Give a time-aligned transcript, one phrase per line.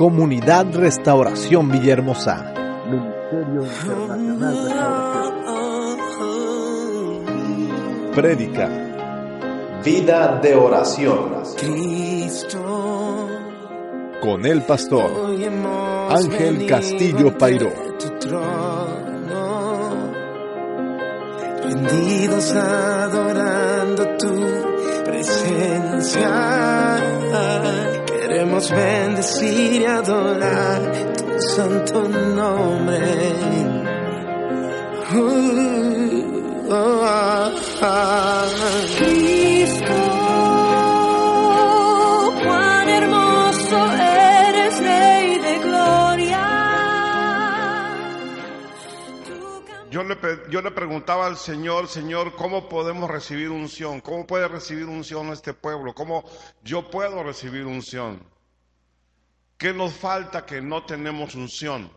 [0.00, 2.54] Comunidad Restauración Villahermosa.
[2.88, 3.66] Ministerio
[4.16, 6.14] Internacional Restauración.
[8.14, 8.66] Prédica.
[9.84, 11.42] Vida de oración.
[14.22, 15.10] Con el pastor
[16.08, 17.70] Ángel Castillo Pairó.
[21.62, 24.32] Rendidos adorando tu
[25.04, 26.70] presencia.
[28.30, 30.80] Queremos bendecir y adorar
[31.16, 33.00] tu santo nombre.
[35.12, 37.50] Uh, oh, ah,
[37.82, 38.20] ah.
[50.50, 54.00] Yo le preguntaba al Señor, Señor, ¿cómo podemos recibir unción?
[54.00, 55.94] ¿Cómo puede recibir unción este pueblo?
[55.94, 56.24] ¿Cómo
[56.62, 58.22] yo puedo recibir unción?
[59.58, 61.90] ¿Qué nos falta que no tenemos unción?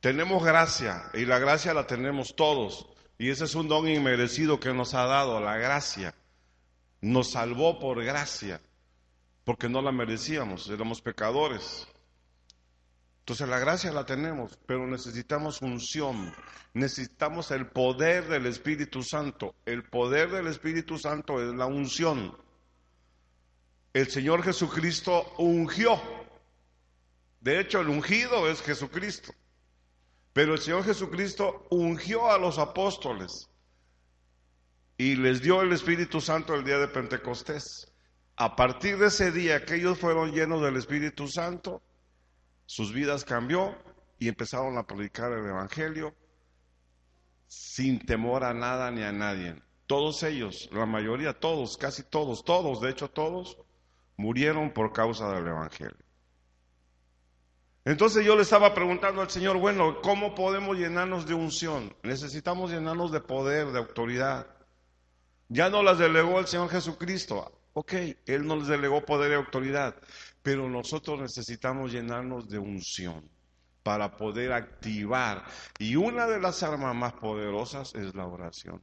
[0.00, 2.86] Tenemos gracia y la gracia la tenemos todos.
[3.18, 6.14] Y ese es un don inmerecido que nos ha dado, la gracia.
[7.02, 8.62] Nos salvó por gracia,
[9.44, 11.86] porque no la merecíamos, éramos pecadores.
[13.30, 16.34] Entonces la gracia la tenemos, pero necesitamos unción,
[16.74, 19.54] necesitamos el poder del Espíritu Santo.
[19.66, 22.36] El poder del Espíritu Santo es la unción.
[23.92, 26.02] El Señor Jesucristo ungió.
[27.40, 29.32] De hecho, el ungido es Jesucristo.
[30.32, 33.48] Pero el Señor Jesucristo ungió a los apóstoles
[34.98, 37.92] y les dio el Espíritu Santo el día de Pentecostés.
[38.34, 41.80] A partir de ese día que ellos fueron llenos del Espíritu Santo,
[42.70, 43.74] sus vidas cambió
[44.20, 46.14] y empezaron a predicar el Evangelio
[47.48, 49.60] sin temor a nada ni a nadie.
[49.88, 53.58] Todos ellos, la mayoría, todos, casi todos, todos, de hecho todos,
[54.16, 55.96] murieron por causa del Evangelio.
[57.84, 61.92] Entonces yo le estaba preguntando al Señor, bueno, ¿cómo podemos llenarnos de unción?
[62.04, 64.46] Necesitamos llenarnos de poder, de autoridad.
[65.48, 67.50] Ya no las delegó el Señor Jesucristo.
[67.72, 67.94] Ok,
[68.26, 69.96] Él nos delegó poder y autoridad,
[70.42, 73.28] pero nosotros necesitamos llenarnos de unción
[73.82, 75.44] para poder activar.
[75.78, 78.82] Y una de las armas más poderosas es la oración.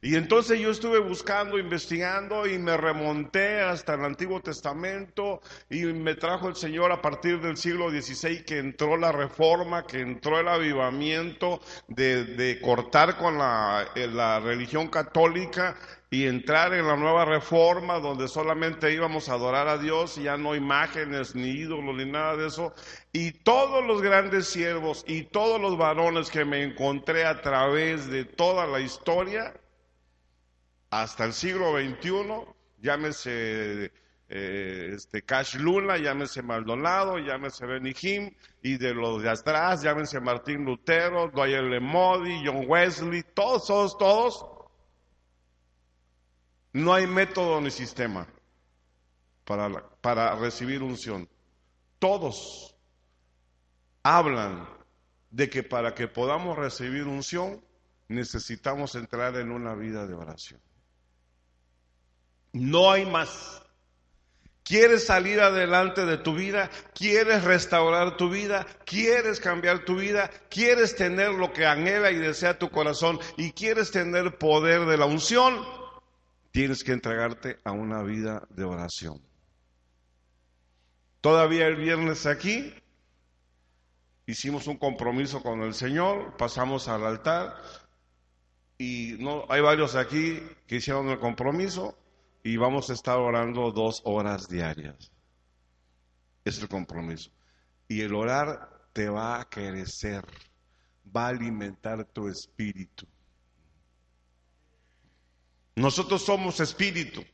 [0.00, 6.14] Y entonces yo estuve buscando, investigando y me remonté hasta el Antiguo Testamento y me
[6.14, 10.48] trajo el Señor a partir del siglo XVI que entró la reforma, que entró el
[10.48, 15.76] avivamiento de, cortar con la, eh, la religión católica
[16.16, 20.38] y entrar en la nueva reforma donde solamente íbamos a adorar a Dios y ya
[20.38, 22.72] no imágenes ni ídolos ni nada de eso.
[23.12, 28.24] Y todos los grandes siervos y todos los varones que me encontré a través de
[28.24, 29.52] toda la historia,
[30.88, 32.46] hasta el siglo XXI,
[32.78, 33.92] llámese
[34.30, 40.18] eh, este Cash Luna, llámese Maldonado, llámese Benny Hinn, y de los de atrás, llámese
[40.20, 44.55] Martín Lutero, Dwyer Lemodi, John Wesley, todos, todos, todos.
[46.76, 48.26] No hay método ni sistema
[49.46, 51.26] para, para recibir unción.
[51.98, 52.76] Todos
[54.02, 54.68] hablan
[55.30, 57.64] de que para que podamos recibir unción
[58.08, 60.60] necesitamos entrar en una vida de oración.
[62.52, 63.62] No hay más.
[64.62, 66.68] ¿Quieres salir adelante de tu vida?
[66.94, 68.66] ¿Quieres restaurar tu vida?
[68.84, 70.30] ¿Quieres cambiar tu vida?
[70.50, 73.18] ¿Quieres tener lo que anhela y desea tu corazón?
[73.38, 75.85] ¿Y quieres tener poder de la unción?
[76.56, 79.20] Tienes que entregarte a una vida de oración.
[81.20, 82.72] Todavía el viernes aquí
[84.24, 87.56] hicimos un compromiso con el Señor, pasamos al altar
[88.78, 91.94] y no hay varios aquí que hicieron el compromiso
[92.42, 95.12] y vamos a estar orando dos horas diarias.
[96.42, 97.30] Es el compromiso.
[97.86, 100.24] Y el orar te va a crecer,
[101.14, 103.06] va a alimentar tu espíritu.
[105.76, 107.24] Nosotros somos espíritu,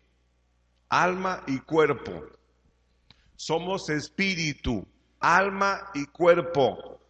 [0.89, 2.27] alma y cuerpo.
[3.37, 4.87] Somos espíritu,
[5.21, 7.01] alma y cuerpo.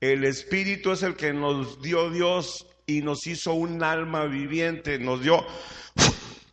[0.00, 5.22] El espíritu es el que nos dio Dios y nos hizo un alma viviente, nos
[5.22, 5.44] dio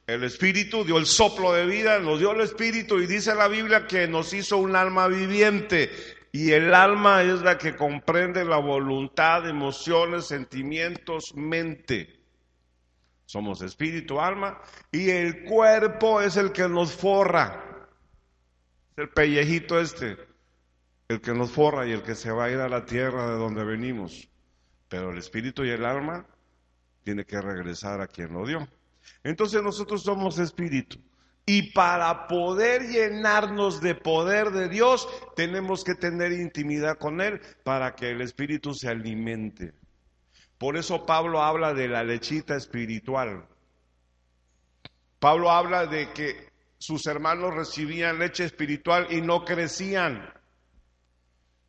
[0.06, 3.88] el Espíritu dio el soplo de vida, nos dio el Espíritu y dice la Biblia
[3.88, 5.90] que nos hizo un alma viviente.
[6.34, 12.20] Y el alma es la que comprende la voluntad, emociones, sentimientos, mente.
[13.26, 14.62] Somos espíritu, alma,
[14.92, 17.88] y el cuerpo es el que nos forra.
[18.92, 20.18] Es el pellejito este,
[21.08, 23.38] el que nos forra y el que se va a ir a la tierra de
[23.38, 24.30] donde venimos.
[24.90, 26.26] Pero el espíritu y el alma
[27.04, 28.68] tiene que regresar a quien lo dio.
[29.24, 31.00] Entonces nosotros somos espíritu.
[31.46, 37.96] Y para poder llenarnos de poder de Dios, tenemos que tener intimidad con Él para
[37.96, 39.74] que el espíritu se alimente.
[40.64, 43.46] Por eso Pablo habla de la lechita espiritual.
[45.20, 50.34] Pablo habla de que sus hermanos recibían leche espiritual y no crecían.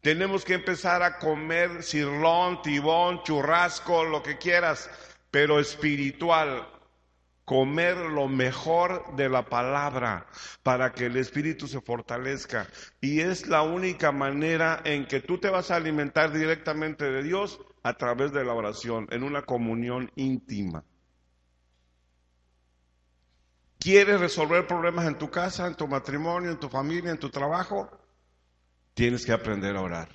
[0.00, 4.88] Tenemos que empezar a comer cirlón, tibón, churrasco, lo que quieras,
[5.32, 6.64] pero espiritual
[7.44, 10.28] comer lo mejor de la palabra
[10.62, 12.68] para que el espíritu se fortalezca.
[13.00, 17.58] Y es la única manera en que tú te vas a alimentar directamente de Dios
[17.84, 20.82] a través de la oración, en una comunión íntima.
[23.78, 27.88] ¿Quieres resolver problemas en tu casa, en tu matrimonio, en tu familia, en tu trabajo?
[28.94, 30.08] Tienes que aprender a orar.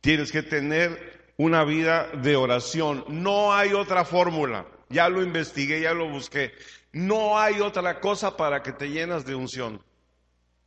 [0.00, 3.04] Tienes que tener una vida de oración.
[3.08, 6.52] No hay otra fórmula ya lo investigué, ya lo busqué.
[6.92, 9.82] No hay otra cosa para que te llenas de unción.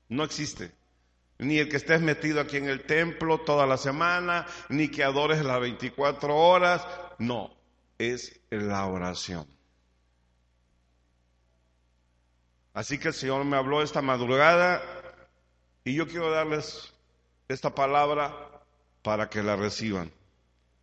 [0.07, 0.71] No existe.
[1.43, 5.43] Ni el que estés metido aquí en el templo toda la semana, ni que adores
[5.43, 6.87] las 24 horas.
[7.19, 7.55] No,
[7.97, 9.47] es la oración.
[12.73, 14.81] Así que el Señor me habló esta madrugada
[15.83, 16.91] y yo quiero darles
[17.47, 18.35] esta palabra
[19.03, 20.11] para que la reciban.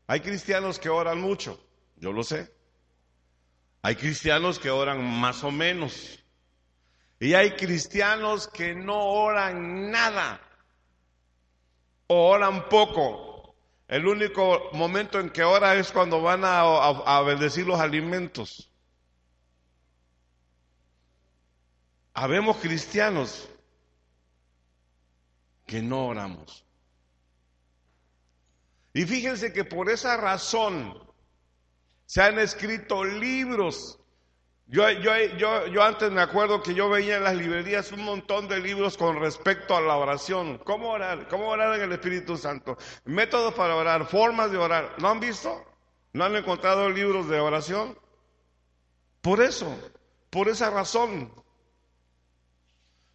[0.07, 1.59] Hay cristianos que oran mucho,
[1.97, 2.53] yo lo sé.
[3.83, 6.19] Hay cristianos que oran más o menos.
[7.19, 10.41] Y hay cristianos que no oran nada.
[12.13, 13.55] O oran poco.
[13.87, 18.69] El único momento en que oran es cuando van a, bendecir los alimentos.
[22.13, 23.49] Habemos cristianos
[25.67, 26.65] que no oramos.
[28.93, 31.01] Y fíjense que por esa razón
[32.07, 34.00] se han escrito libros.
[34.73, 38.47] Yo, yo, yo, yo, antes me acuerdo que yo veía en las librerías un montón
[38.47, 40.59] de libros con respecto a la oración.
[40.59, 41.27] ¿Cómo orar?
[41.27, 42.79] ¿Cómo orar en el Espíritu Santo?
[43.05, 44.95] Métodos para orar, formas de orar.
[44.99, 45.65] ¿No han visto?
[46.13, 47.99] ¿No han encontrado libros de oración?
[49.21, 49.77] Por eso,
[50.31, 51.33] por esa razón.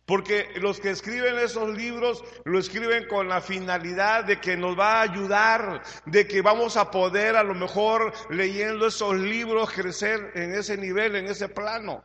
[0.05, 4.99] Porque los que escriben esos libros lo escriben con la finalidad de que nos va
[4.99, 10.53] a ayudar, de que vamos a poder a lo mejor leyendo esos libros crecer en
[10.53, 12.03] ese nivel, en ese plano.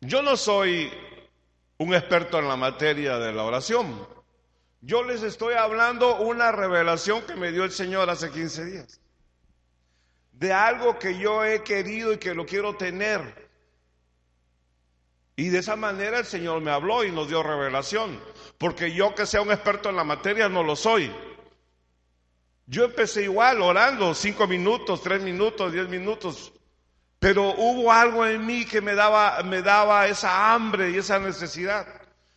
[0.00, 0.92] Yo no soy
[1.78, 4.08] un experto en la materia de la oración.
[4.80, 9.00] Yo les estoy hablando una revelación que me dio el Señor hace 15 días
[10.40, 13.50] de algo que yo he querido y que lo quiero tener.
[15.36, 18.18] Y de esa manera el Señor me habló y nos dio revelación.
[18.56, 21.12] Porque yo que sea un experto en la materia no lo soy.
[22.66, 26.54] Yo empecé igual, orando, cinco minutos, tres minutos, diez minutos.
[27.18, 31.86] Pero hubo algo en mí que me daba, me daba esa hambre y esa necesidad.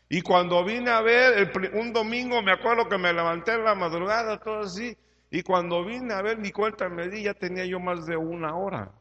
[0.09, 4.39] Y cuando vine a ver, un domingo me acuerdo que me levanté en la madrugada,
[4.41, 4.97] todo así,
[5.33, 8.55] y cuando vine a ver, ni cuenta me di, ya tenía yo más de una
[8.55, 8.91] hora.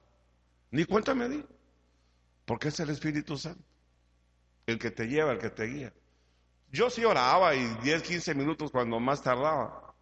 [0.70, 1.44] Ni cuenta me di.
[2.46, 3.62] Porque es el Espíritu Santo.
[4.64, 5.92] El que te lleva, el que te guía.
[6.70, 9.94] Yo sí oraba y 10, 15 minutos cuando más tardaba.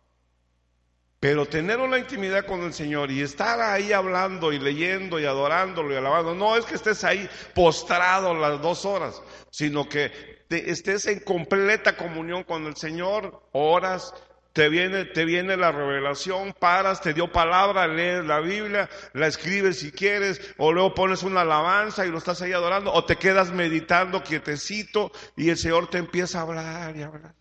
[1.19, 5.93] Pero tener una intimidad con el Señor y estar ahí hablando y leyendo y adorándolo
[5.93, 9.21] y alabando, no es que estés ahí postrado las dos horas,
[9.51, 10.13] sino que
[10.49, 14.15] estés en completa comunión con el Señor, horas,
[14.52, 19.78] te viene, te viene la revelación, paras, te dio palabra, lees la Biblia, la escribes
[19.78, 23.52] si quieres, o luego pones una alabanza y lo estás ahí adorando, o te quedas
[23.52, 27.35] meditando quietecito y el Señor te empieza a hablar y hablar.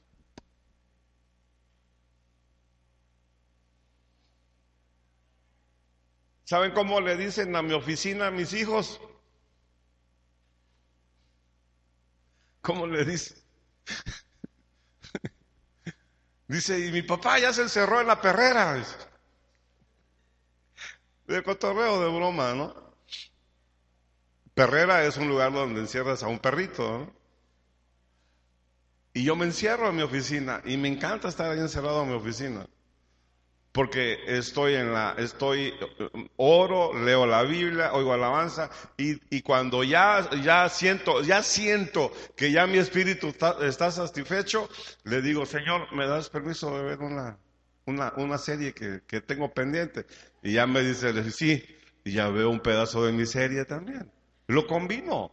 [6.44, 9.00] ¿Saben cómo le dicen a mi oficina a mis hijos?
[12.62, 13.38] ¿Cómo le dicen?
[16.50, 18.84] Dice, y mi papá ya se encerró en la perrera.
[21.28, 22.74] De cotorreo, de broma, ¿no?
[24.56, 27.14] Perrera es un lugar donde encierras a un perrito.
[29.14, 32.16] Y yo me encierro en mi oficina y me encanta estar ahí encerrado en mi
[32.16, 32.66] oficina.
[33.80, 35.74] Porque estoy en la, estoy,
[36.36, 42.52] oro, leo la Biblia, oigo alabanza, y, y cuando ya, ya siento, ya siento que
[42.52, 44.68] ya mi espíritu está, satisfecho,
[45.06, 47.38] le digo, Señor, ¿me das permiso de ver una,
[47.86, 50.06] una, una serie que, que tengo pendiente?
[50.44, 51.64] Y ya me dice, sí,
[52.04, 54.12] y ya veo un pedazo de mi serie también.
[54.48, 55.32] Lo combino.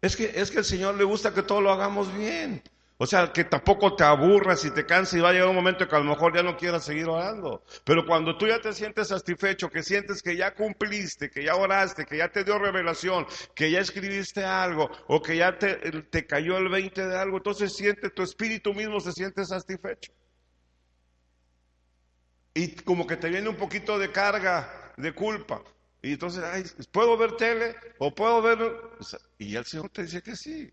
[0.00, 2.62] Es que, es que al Señor le gusta que todo lo hagamos bien.
[2.98, 5.86] O sea, que tampoco te aburras y te canses y va a llegar un momento
[5.86, 7.62] que a lo mejor ya no quieras seguir orando.
[7.84, 12.06] Pero cuando tú ya te sientes satisfecho, que sientes que ya cumpliste, que ya oraste,
[12.06, 16.70] que ya te dio revelación, que ya escribiste algo o que ya te, cayó el
[16.70, 20.12] 20 de algo, entonces siente, tu espíritu mismo se siente satisfecho.
[22.54, 25.62] Y como que te viene un poquito de carga, de culpa.
[26.00, 27.74] Y entonces, ay, ¿puedo ver tele?
[27.98, 28.58] ¿O puedo ver...?
[29.36, 30.72] Y el Señor te dice que sí.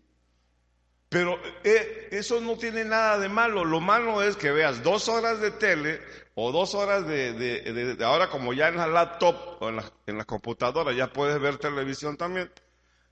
[1.14, 3.64] Pero eh, eso no tiene nada de malo.
[3.64, 6.00] Lo malo es que veas dos horas de tele
[6.34, 10.18] o dos horas de, de, ahora como ya en la laptop o en la, en
[10.18, 12.50] la, computadora ya puedes ver televisión también,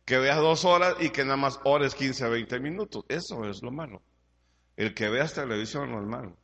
[0.04, 3.04] que veas dos horas y que nada más ores 15 a 20 minutos.
[3.09, 4.02] Eso es lo malo.
[4.76, 6.37] El que veas televisión no es malo.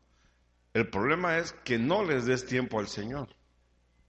[0.74, 3.30] El problema es que no les des tiempo al Señor.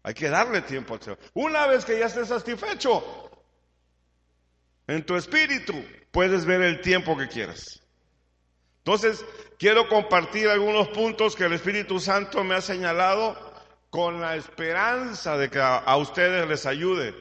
[0.04, 1.18] Hay que darle tiempo al Señor.
[1.34, 3.29] Una vez que ya estés satisfecho
[4.90, 5.74] en tu espíritu,
[6.12, 7.82] puedes ver el tiempo que quieras.
[8.80, 9.24] Entonces,
[9.60, 13.38] quiero compartir algunos puntos que el Espíritu Santo me ha señalado
[13.92, 17.14] con la esperanza de que a, ustedes les ayude,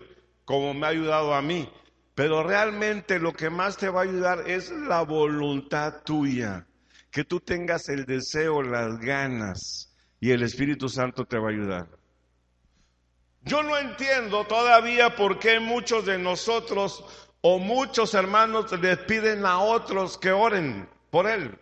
[0.46, 1.70] como me ha ayudado a mí.
[2.14, 6.66] Pero realmente lo que más te va a ayudar es la voluntad tuya,
[7.10, 11.88] que tú tengas el deseo, las ganas, y el Espíritu Santo te va a ayudar.
[13.42, 19.60] Yo no entiendo todavía por qué muchos de nosotros o muchos hermanos les piden a
[19.60, 21.58] otros que oren por él.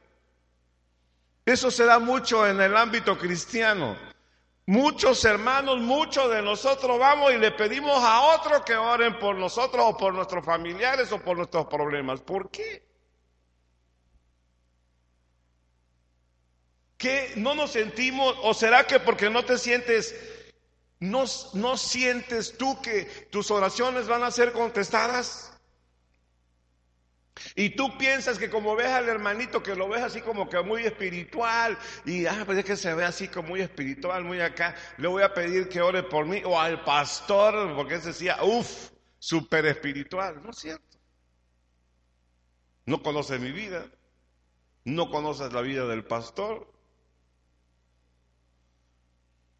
[1.44, 3.96] Eso se da mucho en el ámbito cristiano.
[4.66, 9.84] Muchos hermanos, muchos de nosotros vamos y le pedimos a otros que oren por nosotros
[9.86, 12.20] o por nuestros familiares o por nuestros problemas.
[12.20, 12.84] ¿Por qué?
[16.96, 20.14] ¿Qué no nos sentimos o será que porque no te sientes
[20.98, 25.45] no, no sientes tú que tus oraciones van a ser contestadas?
[27.54, 30.84] Y tú piensas que como ves al hermanito, que lo ves así como que muy
[30.84, 35.08] espiritual, y ah, pues es que se ve así como muy espiritual, muy acá, le
[35.08, 39.66] voy a pedir que ore por mí, o al pastor, porque ese decía, uff, súper
[39.66, 40.42] espiritual.
[40.42, 40.98] No es cierto.
[42.86, 43.84] No conoces mi vida,
[44.84, 46.72] no conoces la vida del pastor.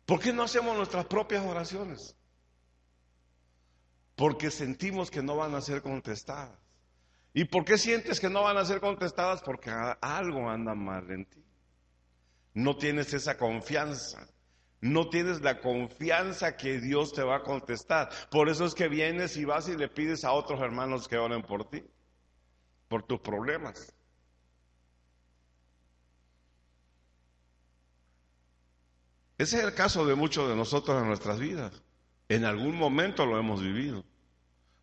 [0.07, 2.15] ¿Por qué no hacemos nuestras propias oraciones?
[4.15, 6.66] Porque sentimos que no van a ser contestadas.
[7.37, 9.43] ¿Y por qué sientes que no van a ser contestadas?
[9.43, 11.45] Porque algo anda mal en ti.
[12.55, 14.27] No tienes esa confianza.
[14.81, 18.09] No tienes la confianza que Dios te va a contestar.
[18.31, 21.43] Por eso es que vienes y vas y le pides a otros hermanos que oren
[21.43, 21.85] por ti,
[22.89, 23.95] por tus problemas.
[29.37, 31.83] Ese es el caso de muchos de nosotros en nuestras vidas.
[32.31, 34.07] En algún momento lo hemos vivido.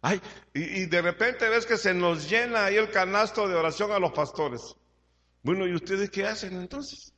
[0.05, 0.22] Ay,
[0.53, 4.12] y, de repente ves que se nos llena ahí el canasto de oración a los
[4.12, 4.75] pastores.
[5.41, 7.13] Bueno, ¿y ustedes qué hacen entonces?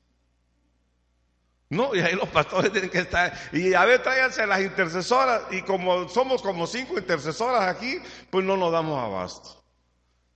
[1.71, 3.33] No, y ahí los pastores tienen que estar.
[3.51, 5.41] Y a ver, tráiganse las intercesoras.
[5.49, 7.97] Y como somos como cinco intercesoras aquí,
[8.29, 9.63] pues no nos damos abasto.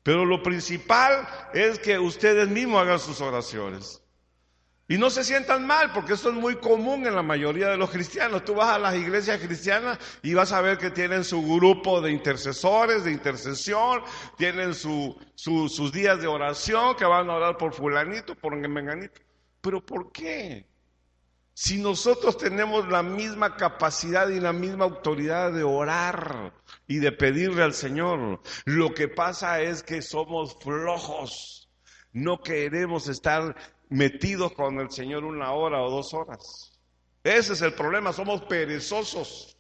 [0.01, 4.01] Pero lo principal es que ustedes mismos hagan sus oraciones.
[4.91, 7.91] Y no se sientan mal, porque eso es muy común en la mayoría de los
[7.91, 8.43] cristianos.
[8.43, 12.11] Tú vas a las iglesias cristianas y vas a ver que tienen su grupo de
[12.11, 14.01] intercesores, de intercesión,
[14.35, 19.21] tienen su, sus días de oración, que van a orar por fulanito, por menganito.
[19.61, 20.65] Pero ¿por qué?
[21.53, 26.51] Si nosotros tenemos la misma capacidad y la misma autoridad de orar
[26.87, 31.69] y de pedirle al Señor, lo que pasa es que somos flojos.
[32.11, 33.55] No queremos estar
[33.89, 36.79] metidos con el Señor una hora o dos horas.
[37.23, 39.57] Ese es el problema, somos perezosos.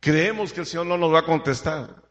[0.00, 2.02] Creemos que el Señor no nos va a contestar.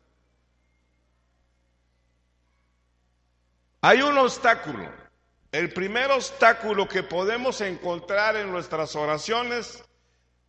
[3.81, 4.89] Hay un obstáculo.
[5.51, 9.83] El primer obstáculo que podemos encontrar en nuestras oraciones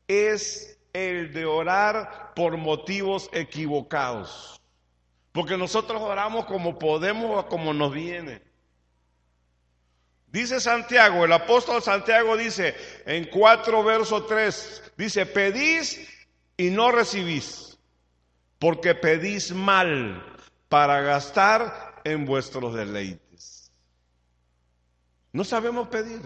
[0.08, 4.60] es el de orar por motivos equivocados.
[5.36, 8.40] Porque nosotros oramos como podemos o como nos viene.
[10.28, 12.74] Dice Santiago, el apóstol Santiago dice
[13.04, 16.08] en 4 verso 3, dice, pedís
[16.56, 17.78] y no recibís,
[18.58, 20.24] porque pedís mal
[20.70, 23.70] para gastar en vuestros deleites.
[25.32, 26.22] No sabemos pedir.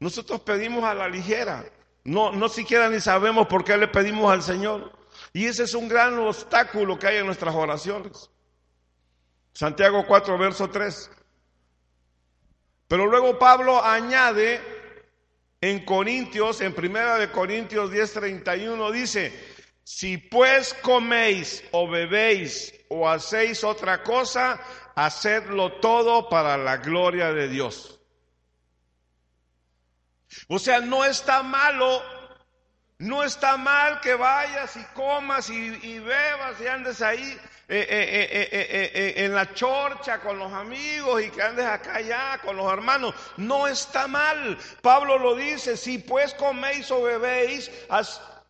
[0.00, 1.64] Nosotros pedimos a la ligera.
[2.04, 4.97] No, no siquiera ni sabemos por qué le pedimos al Señor.
[5.32, 8.30] Y ese es un gran obstáculo que hay en nuestras oraciones.
[9.52, 11.10] Santiago 4, verso 3.
[12.86, 14.60] Pero luego Pablo añade
[15.60, 19.32] en Corintios, en primera de Corintios 10, 31, dice,
[19.84, 24.60] si pues coméis o bebéis o hacéis otra cosa,
[24.94, 27.98] hacedlo todo para la gloria de Dios.
[30.48, 32.02] O sea, no está malo,
[32.98, 37.38] no está mal que vayas y comas y, bebas y andes ahí
[37.68, 42.56] eh, eh, eh, en la chorcha con los amigos y que andes acá allá con
[42.56, 43.14] los hermanos.
[43.36, 44.58] No está mal.
[44.82, 47.70] Pablo lo dice, si pues coméis o bebéis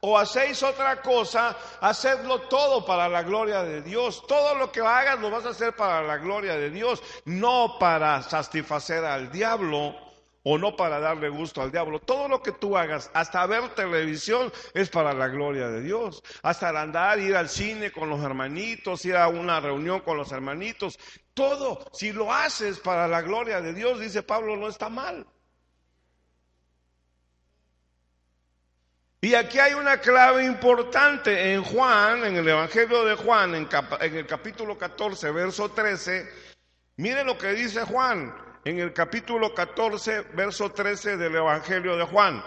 [0.00, 4.26] o hacéis otra cosa, hacedlo todo para la gloria de Dios.
[4.26, 8.22] Todo lo que hagas lo vas a hacer para la gloria de Dios, no para
[8.22, 10.07] satisfacer al diablo
[10.42, 12.00] o no para darle gusto al diablo.
[12.00, 16.22] Todo lo que tú hagas, hasta ver televisión, es para la gloria de Dios.
[16.42, 20.32] Hasta el andar, ir al cine con los hermanitos, ir a una reunión con los
[20.32, 20.98] hermanitos.
[21.34, 25.26] Todo, si lo haces para la gloria de Dios, dice Pablo, no está mal.
[29.20, 33.68] Y aquí hay una clave importante en Juan, en el Evangelio de Juan, en,
[34.00, 36.28] el capítulo 14, verso 13.
[36.96, 42.42] Mire lo que dice Juan en el capítulo 14, verso 13 del Evangelio de Juan.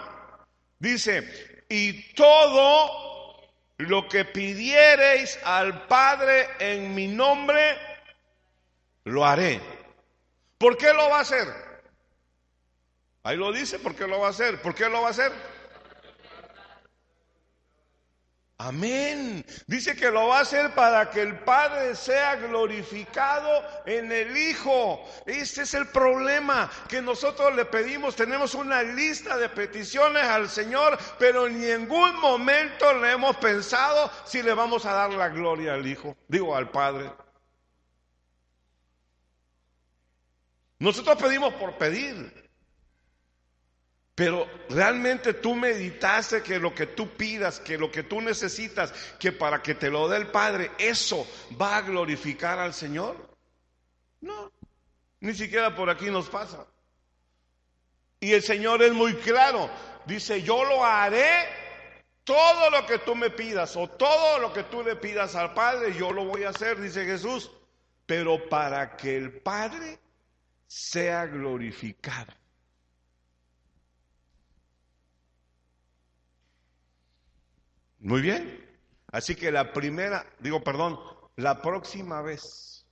[0.78, 3.40] Dice, y todo
[3.78, 7.76] lo que pidiereis al Padre en mi nombre,
[9.04, 9.60] lo haré.
[10.58, 11.48] ¿Por qué lo va a hacer?
[13.24, 14.60] Ahí lo dice, ¿por qué lo va a hacer?
[14.62, 15.32] ¿Por qué lo va a hacer?
[18.64, 19.44] Amén.
[19.66, 23.50] Dice que lo va a hacer para que el Padre sea glorificado
[23.86, 25.04] en el Hijo.
[25.26, 28.14] Este es el problema que nosotros le pedimos.
[28.14, 34.42] Tenemos una lista de peticiones al Señor, pero en ningún momento le hemos pensado si
[34.42, 37.10] le vamos a dar la gloria al Hijo, digo al Padre.
[40.78, 42.41] Nosotros pedimos por pedir.
[44.14, 49.32] Pero realmente tú meditaste que lo que tú pidas, que lo que tú necesitas, que
[49.32, 51.26] para que te lo dé el Padre, eso
[51.60, 53.16] va a glorificar al Señor.
[54.20, 54.52] No,
[55.20, 56.66] ni siquiera por aquí nos pasa.
[58.20, 59.70] Y el Señor es muy claro.
[60.04, 61.48] Dice, yo lo haré
[62.24, 65.94] todo lo que tú me pidas o todo lo que tú le pidas al Padre,
[65.94, 67.50] yo lo voy a hacer, dice Jesús.
[68.04, 69.98] Pero para que el Padre
[70.66, 72.41] sea glorificado.
[78.02, 78.60] Muy bien.
[79.12, 80.98] Así que la primera, digo, perdón,
[81.36, 82.84] la próxima vez,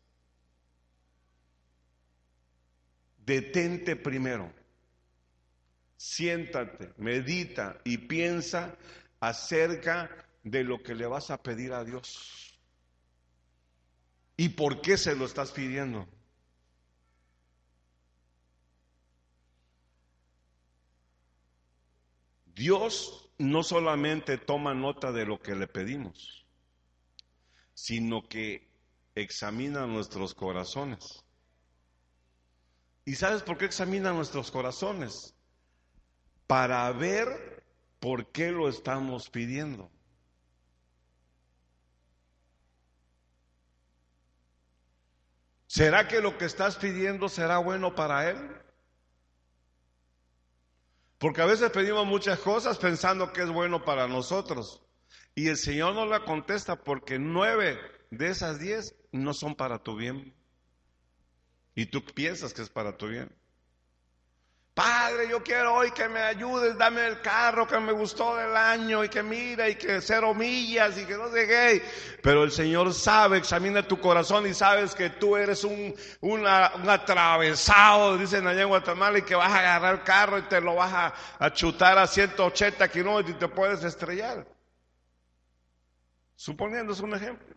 [3.18, 4.52] detente primero,
[5.96, 8.76] siéntate, medita y piensa
[9.18, 10.10] acerca
[10.44, 12.60] de lo que le vas a pedir a Dios.
[14.36, 16.06] ¿Y por qué se lo estás pidiendo?
[22.54, 26.46] Dios no solamente toma nota de lo que le pedimos,
[27.72, 28.70] sino que
[29.14, 31.24] examina nuestros corazones.
[33.06, 35.34] ¿Y sabes por qué examina nuestros corazones?
[36.46, 37.64] Para ver
[37.98, 39.90] por qué lo estamos pidiendo.
[45.66, 48.36] ¿Será que lo que estás pidiendo será bueno para Él?
[51.20, 54.80] Porque a veces pedimos muchas cosas pensando que es bueno para nosotros.
[55.34, 57.78] Y el Señor no la contesta porque nueve
[58.10, 60.34] de esas diez no son para tu bien.
[61.74, 63.30] Y tú piensas que es para tu bien.
[64.80, 69.04] Padre, yo quiero hoy que me ayudes, dame el carro que me gustó del año
[69.04, 71.82] y que mira y que cero millas y que no sé qué.
[72.22, 78.16] Pero el Señor sabe, examina tu corazón y sabes que tú eres un, un atravesado,
[78.16, 80.94] dicen allá en Guatemala, y que vas a agarrar el carro y te lo vas
[80.94, 84.46] a, a chutar a 180 kilómetros y te puedes estrellar.
[86.36, 87.54] Suponiendo es un ejemplo.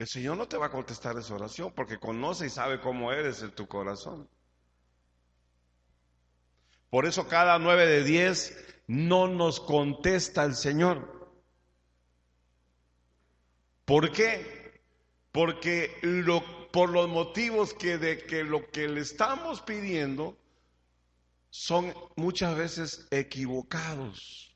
[0.00, 3.40] El Señor no te va a contestar esa oración porque conoce y sabe cómo eres
[3.42, 4.28] en tu corazón.
[6.92, 8.54] Por eso cada nueve de diez
[8.86, 11.32] no nos contesta el Señor.
[13.86, 14.82] ¿Por qué?
[15.32, 15.90] Porque
[16.70, 20.36] por los motivos que de que lo que le estamos pidiendo
[21.48, 24.54] son muchas veces equivocados.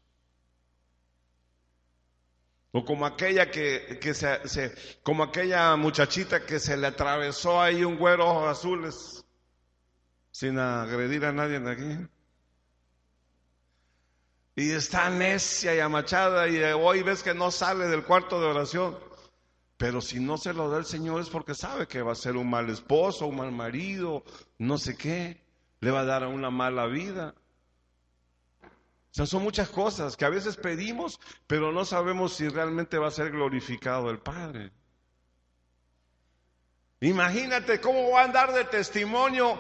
[2.72, 8.29] O como aquella que, se, como aquella muchachita que se le atravesó ahí un güero
[8.29, 9.25] ojos azules
[10.33, 12.16] sin agredir a nadie de aquí.
[14.59, 18.99] Y está necia y amachada y hoy ves que no sale del cuarto de oración.
[19.77, 22.38] Pero si no se lo da el Señor es porque sabe que va a ser
[22.38, 24.25] un mal esposo, un mal marido,
[24.57, 25.45] no sé qué.
[25.81, 27.35] Le va a dar una mala vida.
[28.62, 33.09] O sea, son muchas cosas que a veces pedimos, pero no sabemos si realmente va
[33.09, 34.73] a ser glorificado el Padre.
[37.01, 39.59] Imagínate cómo va a andar de testimonio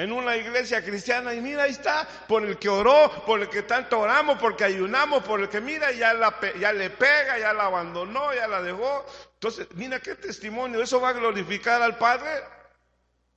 [0.00, 3.64] en una iglesia cristiana y mira, ahí está, por el que oró, por el que
[3.64, 6.14] tanto oramos, porque ayunamos, por el que mira, ya,
[6.58, 9.04] ya le pega, ya la abandonó, ya la dejó.
[9.34, 12.30] Entonces, mira qué testimonio, ¿eso va a glorificar al Padre?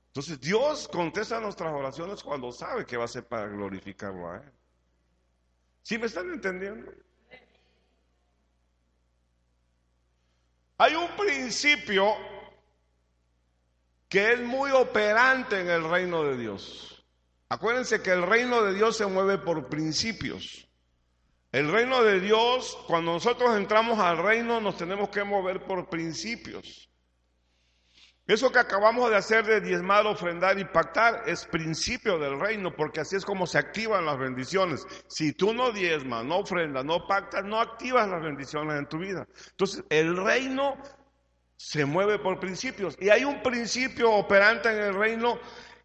[0.06, 4.52] Entonces, Dios contesta nuestras oraciones cuando sabe que va a ser para glorificarlo a Él.
[5.82, 6.90] ¿Sí me están entendiendo?
[10.78, 12.16] Hay un principio
[14.08, 17.04] que es muy operante en el reino de Dios.
[17.48, 20.68] Acuérdense que el reino de Dios se mueve por principios.
[21.52, 26.90] El reino de Dios, cuando nosotros entramos al reino, nos tenemos que mover por principios.
[28.26, 33.00] Eso que acabamos de hacer de diezmar, ofrendar y pactar es principio del reino, porque
[33.02, 34.86] así es como se activan las bendiciones.
[35.08, 39.28] Si tú no diezmas, no ofrendas, no pactas, no activas las bendiciones en tu vida.
[39.50, 40.76] Entonces, el reino
[41.56, 42.96] se mueve por principios.
[43.00, 45.38] Y hay un principio operante en el reino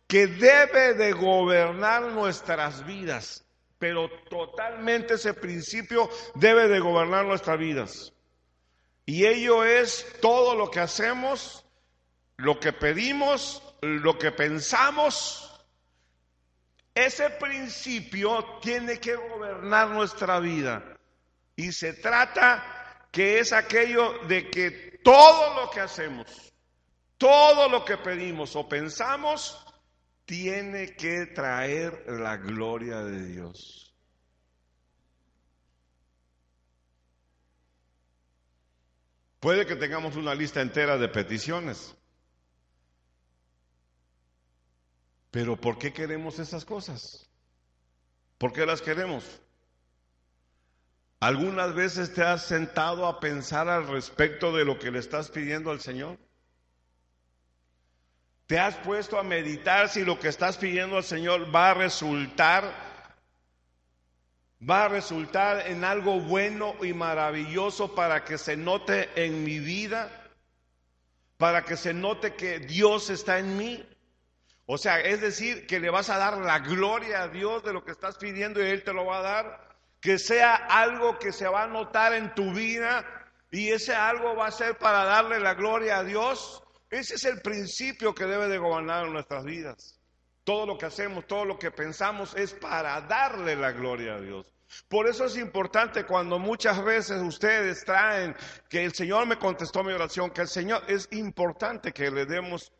[0.08, 3.46] que debe de gobernar nuestras vidas.
[3.78, 8.14] Pero totalmente ese principio debe de gobernar nuestras vidas.
[9.06, 11.66] Y ello es todo lo que hacemos,
[12.38, 15.46] lo que pedimos, lo que pensamos.
[16.94, 20.84] Ese principio tiene que gobernar nuestra vida.
[21.56, 26.54] Y se trata que es aquello de que todo lo que hacemos,
[27.18, 29.66] todo lo que pedimos o pensamos,
[30.26, 33.96] tiene que traer la gloria de Dios.
[39.40, 41.96] Puede que tengamos una lista entera de peticiones.
[45.32, 47.30] Pero ¿por qué queremos esas cosas?
[48.38, 49.42] ¿Por qué las queremos?
[51.20, 55.70] ¿Algunas veces te has sentado a pensar al respecto de lo que le estás pidiendo
[55.70, 56.18] al Señor?
[58.48, 62.88] ¿Te has puesto a meditar si lo que estás pidiendo al Señor va a resultar
[64.68, 70.10] va a resultar en algo bueno y maravilloso para que se note en mi vida?
[71.38, 73.86] Para que se note que Dios está en mí.
[74.66, 77.84] O sea, es decir, que le vas a dar la gloria a Dios de lo
[77.84, 79.69] que estás pidiendo y Él te lo va a dar
[80.02, 83.06] que sea algo que se va a notar en tu vida
[83.52, 86.64] y ese algo va a ser para darle la gloria a Dios.
[86.90, 90.00] Ese es el principio que debe de gobernar nuestras vidas.
[90.44, 94.52] Todo lo que hacemos, todo lo que pensamos es para darle la gloria a Dios.
[94.88, 98.36] Por eso es importante cuando muchas veces ustedes traen
[98.70, 102.72] que el Señor me contestó mi oración, que el Señor es importante que le demos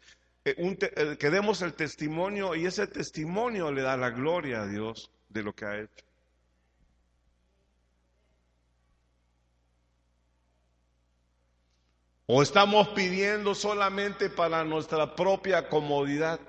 [0.46, 4.68] eh, un, eh, que demos el testimonio y ese testimonio le da la gloria a
[4.68, 6.09] Dios de lo que ha hecho.
[12.32, 16.40] ¿O estamos pidiendo solamente para nuestra propia comodidad?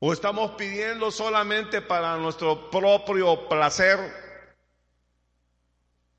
[0.00, 3.96] ¿O estamos pidiendo solamente para nuestro propio placer?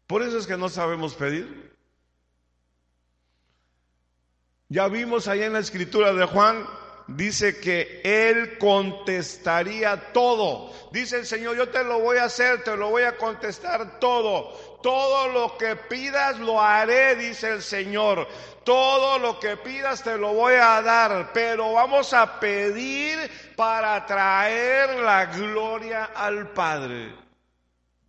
[0.08, 1.76] Por eso es que no sabemos pedir.
[4.70, 6.66] Ya vimos ahí en la escritura de Juan
[7.08, 10.72] dice que Él contestaría todo.
[10.92, 14.78] Dice el Señor, yo te lo voy a hacer, te lo voy a contestar todo.
[14.84, 18.28] Todo lo que pidas lo haré, dice el Señor.
[18.64, 23.18] Todo lo que pidas te lo voy a dar, pero vamos a pedir
[23.56, 27.16] para traer la gloria al Padre.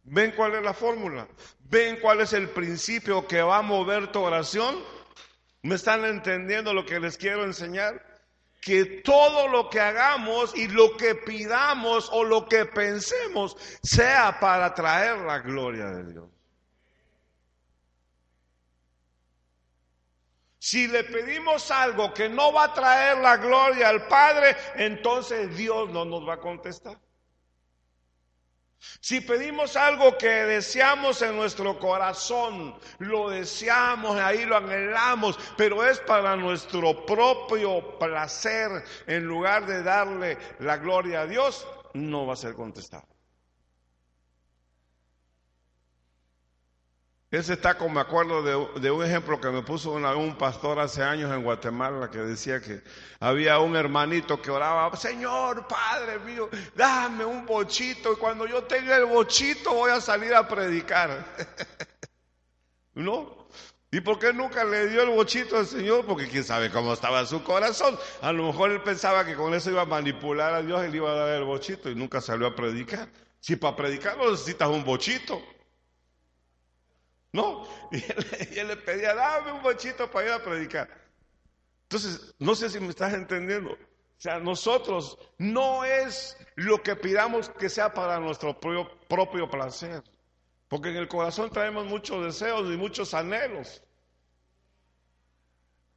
[0.05, 1.29] ¿Ven cuál es la fórmula?
[1.61, 4.77] ¿Ven cuál es el principio que va a mover tu oración?
[5.63, 8.08] ¿Me están entendiendo lo que les quiero enseñar?
[8.61, 14.75] Que todo lo que hagamos y lo que pidamos o lo que pensemos sea para
[14.75, 16.29] traer la gloria de Dios.
[20.59, 25.89] Si le pedimos algo que no va a traer la gloria al Padre, entonces Dios
[25.91, 26.99] no nos va a contestar.
[29.01, 35.99] Si pedimos algo que deseamos en nuestro corazón, lo deseamos, ahí lo anhelamos, pero es
[36.01, 42.37] para nuestro propio placer, en lugar de darle la gloria a Dios, no va a
[42.37, 43.18] ser contestado.
[47.31, 51.31] Ese está como me acuerdo de, un ejemplo que me puso un pastor hace años
[51.31, 52.81] en Guatemala que decía que
[53.21, 58.97] había un hermanito que oraba, Señor, Padre mío, dame un bochito y cuando yo tenga
[58.97, 61.27] el bochito voy a salir a predicar.
[62.95, 63.47] ¿No?
[63.91, 66.07] ¿Y por qué nunca le dio el bochito al Señor?
[66.07, 67.99] Porque quién sabe cómo estaba su corazón.
[68.23, 70.97] A lo mejor él pensaba que con eso iba a manipular a Dios y le
[70.97, 73.11] iba a dar el bochito y nunca salió a predicar.
[73.39, 75.43] Si para predicar no necesitas un bochito.
[77.39, 80.89] No, y él, le pedía, dame un bochito para ir a predicar.
[81.85, 83.71] Entonces, no sé si me estás entendiendo.
[83.73, 90.03] O sea, nosotros no es lo que pidamos que sea para nuestro propio, placer.
[90.67, 93.85] Porque en el corazón traemos muchos deseos y muchos anhelos.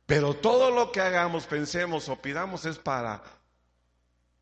[0.06, 3.24] Pero todo lo que hagamos, pensemos o pidamos es para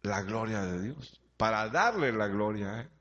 [0.02, 2.99] la gloria de Dios, para darle la gloria a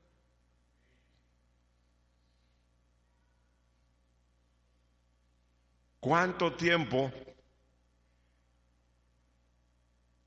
[6.09, 7.11] ¿Cuánto tiempo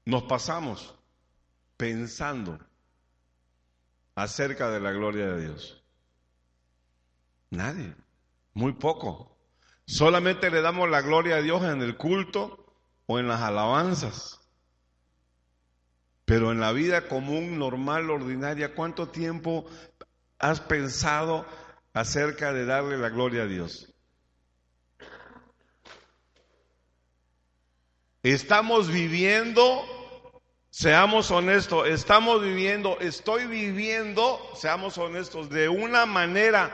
[0.05, 0.95] nos pasamos
[1.77, 2.57] pensando
[4.14, 5.83] acerca de la gloria de Dios?
[7.51, 7.97] Nadie,
[8.55, 9.37] muy poco.
[9.85, 12.64] Solamente le damos la gloria a Dios en el culto
[13.07, 14.40] o en las alabanzas.
[16.25, 19.66] Pero en la vida común, normal, ordinaria, ¿cuánto tiempo
[20.38, 21.45] has pensado
[21.92, 23.91] acerca de darle la gloria a Dios?
[28.22, 29.85] Estamos viviendo,
[30.70, 36.72] seamos honestos, estamos viviendo, estoy viviendo, seamos honestos, de una manera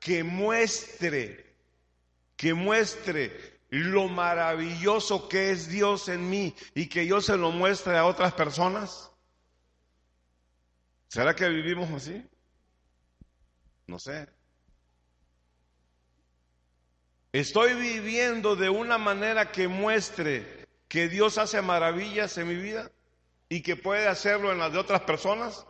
[0.00, 1.54] que muestre,
[2.36, 7.96] que muestre lo maravilloso que es Dios en mí y que yo se lo muestre
[7.96, 9.12] a otras personas.
[11.06, 12.20] ¿Será que vivimos así?
[13.86, 14.28] No sé.
[17.32, 20.59] Estoy viviendo de una manera que muestre
[20.90, 22.90] que Dios hace maravillas en mi vida
[23.48, 25.64] y que puede hacerlo en las de otras personas?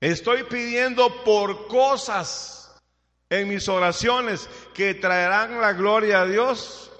[0.00, 2.74] Estoy pidiendo por cosas
[3.28, 6.90] en mis oraciones que traerán la gloria a Dios.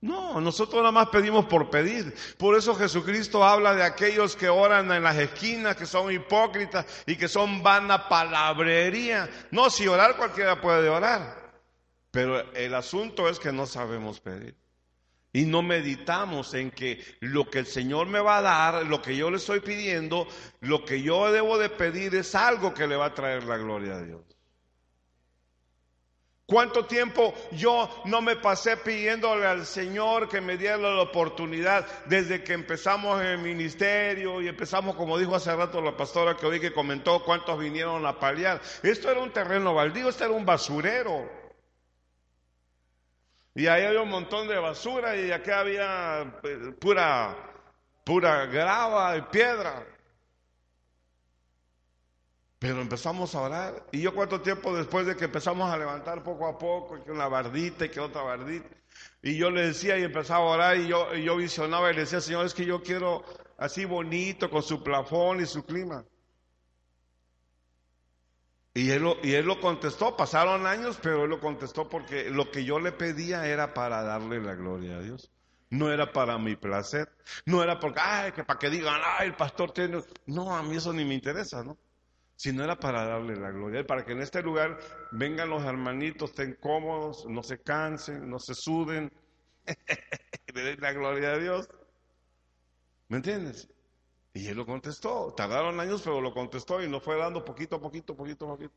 [0.00, 2.12] No, nosotros nada más pedimos por pedir.
[2.36, 7.14] Por eso Jesucristo habla de aquellos que oran en las esquinas, que son hipócritas y
[7.14, 9.30] que son vana palabrería.
[9.52, 11.37] No, si orar cualquiera puede orar.
[12.10, 14.56] Pero el asunto es que no sabemos pedir.
[15.32, 19.14] Y no meditamos en que lo que el Señor me va a dar, lo que
[19.14, 20.26] yo le estoy pidiendo,
[20.60, 23.96] lo que yo debo de pedir es algo que le va a traer la gloria
[23.96, 24.22] a Dios.
[26.46, 32.42] ¿Cuánto tiempo yo no me pasé pidiéndole al Señor que me diera la oportunidad desde
[32.42, 36.58] que empezamos en el ministerio y empezamos, como dijo hace rato la pastora que hoy
[36.58, 38.62] que comentó, cuántos vinieron a paliar?
[38.82, 41.37] Esto era un terreno baldío, esto era un basurero.
[43.58, 47.36] Y ahí había un montón de basura y aquí había eh, pura,
[48.04, 49.84] pura grava y piedra.
[52.60, 53.84] Pero empezamos a orar.
[53.90, 57.26] Y yo cuánto tiempo después de que empezamos a levantar poco a poco, que una
[57.26, 58.68] bardita y que otra bardita.
[59.22, 62.02] Y yo le decía y empezaba a orar y yo, y yo visionaba y le
[62.02, 63.24] decía, Señor, es que yo quiero
[63.56, 66.04] así bonito con su plafón y su clima.
[68.78, 72.52] Y él, lo, y él lo contestó, pasaron años, pero él lo contestó porque lo
[72.52, 75.32] que yo le pedía era para darle la gloria a Dios.
[75.68, 77.10] No era para mi placer,
[77.44, 80.00] no era porque, ay, que para que digan, ay, el pastor tiene...
[80.26, 81.76] No, a mí eso ni me interesa, ¿no?
[82.36, 84.78] Sino era para darle la gloria, para que en este lugar
[85.10, 89.10] vengan los hermanitos, estén cómodos, no se cansen, no se suden,
[90.54, 91.68] le den la gloria a Dios.
[93.08, 93.68] ¿Me entiendes?
[94.34, 95.32] Y él lo contestó.
[95.36, 98.74] Tardaron años, pero lo contestó y nos fue dando poquito a poquito, poquito a poquito.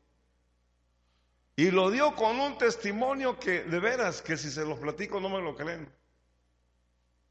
[1.56, 5.28] Y lo dio con un testimonio que, de veras, que si se los platico no
[5.28, 5.92] me lo creen.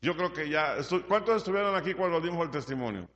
[0.02, 0.78] Yo creo que ya.
[1.08, 3.08] ¿Cuántos estuvieron aquí cuando dimos el testimonio?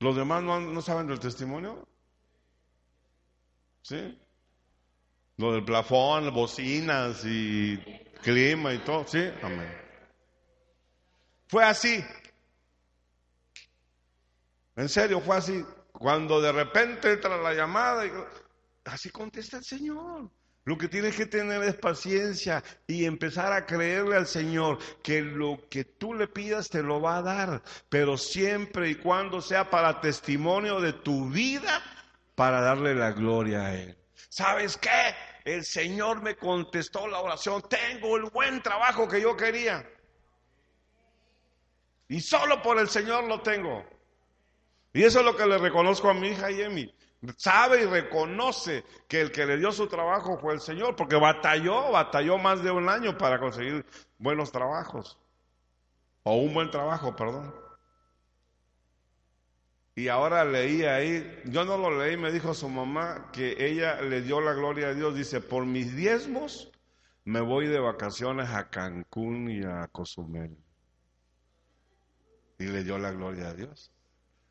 [0.00, 1.86] ¿Los demás no, no saben del testimonio?
[3.82, 4.18] ¿Sí?
[5.36, 7.78] Lo del plafón, bocinas y
[8.22, 9.06] clima y todo.
[9.06, 9.30] ¿Sí?
[9.42, 9.81] Amén.
[11.52, 12.02] Fue así.
[14.74, 15.62] En serio, fue así.
[15.92, 18.04] Cuando de repente entra la llamada,
[18.86, 20.30] así contesta el Señor.
[20.64, 25.68] Lo que tienes que tener es paciencia y empezar a creerle al Señor que lo
[25.68, 30.00] que tú le pidas te lo va a dar, pero siempre y cuando sea para
[30.00, 31.82] testimonio de tu vida,
[32.34, 33.94] para darle la gloria a Él.
[34.30, 35.14] ¿Sabes qué?
[35.44, 37.62] El Señor me contestó la oración.
[37.68, 39.86] Tengo el buen trabajo que yo quería.
[42.12, 43.82] Y solo por el Señor lo tengo.
[44.92, 46.94] Y eso es lo que le reconozco a mi hija Yemi.
[47.38, 51.90] Sabe y reconoce que el que le dio su trabajo fue el Señor, porque batalló,
[51.90, 53.86] batalló más de un año para conseguir
[54.18, 55.18] buenos trabajos.
[56.22, 57.54] O un buen trabajo, perdón.
[59.94, 64.20] Y ahora leí ahí, yo no lo leí, me dijo su mamá que ella le
[64.20, 65.14] dio la gloria a Dios.
[65.14, 66.70] Dice, por mis diezmos
[67.24, 70.58] me voy de vacaciones a Cancún y a Cozumel.
[72.62, 73.90] Y le dio la gloria a Dios.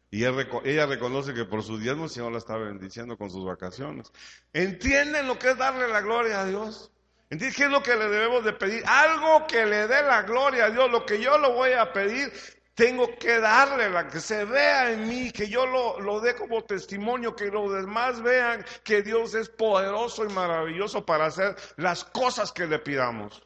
[0.09, 4.11] Y ella reconoce que por sus diezmos el Señor la está bendiciendo con sus vacaciones.
[4.51, 6.91] ¿Entienden lo que es darle la gloria a Dios?
[7.29, 8.83] ¿Entienden qué es lo que le debemos de pedir?
[8.85, 10.91] Algo que le dé la gloria a Dios.
[10.91, 12.29] Lo que yo lo voy a pedir,
[12.75, 16.61] tengo que darle la que se vea en mí, que yo lo, lo dé como
[16.65, 22.51] testimonio, que los demás vean que Dios es poderoso y maravilloso para hacer las cosas
[22.51, 23.41] que le pidamos.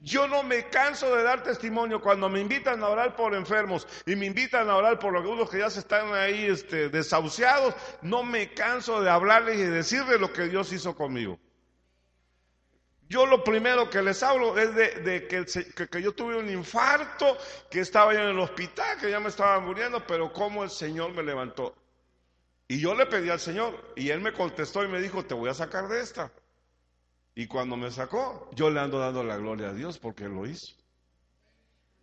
[0.00, 4.14] Yo no me canso de dar testimonio cuando me invitan a orar por enfermos y
[4.14, 7.74] me invitan a orar por algunos que ya se están ahí este, desahuciados.
[8.02, 11.40] No me canso de hablarles y decirles lo que Dios hizo conmigo.
[13.08, 17.38] Yo lo primero que les hablo es de, que, que, yo tuve un infarto,
[17.70, 21.12] que estaba ya en el hospital, que ya me estaba muriendo, pero cómo el Señor
[21.12, 21.74] me levantó.
[22.68, 25.48] Y yo le pedí al Señor y Él me contestó y me dijo, te voy
[25.48, 26.30] a sacar de esta.
[27.38, 30.74] Y cuando me sacó, yo le ando dando la gloria a Dios porque lo hizo.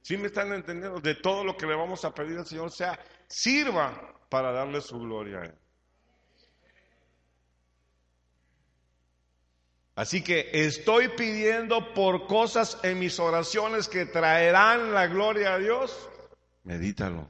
[0.01, 1.01] ¿Sí me están entendiendo?
[1.01, 4.97] De todo lo que le vamos a pedir al Señor, sea, sirva para darle su
[4.97, 5.55] gloria a Él.
[9.95, 16.09] Así que estoy pidiendo por cosas en mis oraciones que traerán la gloria a Dios.
[16.63, 17.29] Medítalo.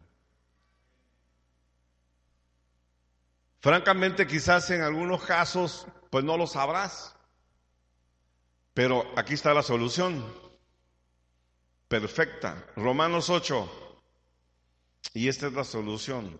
[3.61, 7.14] Francamente, quizás en algunos casos, pues no lo sabrás.
[8.75, 10.23] Pero aquí está la solución.
[11.87, 12.67] Perfecta.
[12.75, 14.01] Romanos 8.
[15.13, 16.37] Y esta es la solución.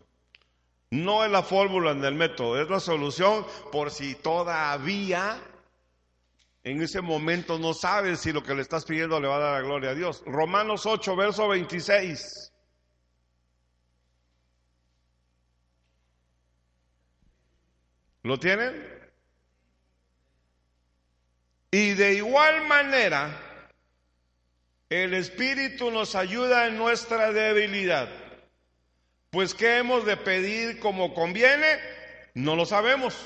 [0.91, 5.41] No es la fórmula en el método, es la solución por si todavía
[6.63, 9.61] en ese momento no sabes si lo que le estás pidiendo le va a dar
[9.61, 10.21] la gloria a Dios.
[10.25, 12.51] Romanos 8, verso 26.
[18.23, 18.94] ¿Lo tienen?
[21.77, 23.37] Y de igual manera,
[24.89, 28.07] el Espíritu nos ayuda en nuestra debilidad.
[29.29, 31.77] Pues ¿qué hemos de pedir como conviene?
[32.33, 33.17] No lo sabemos.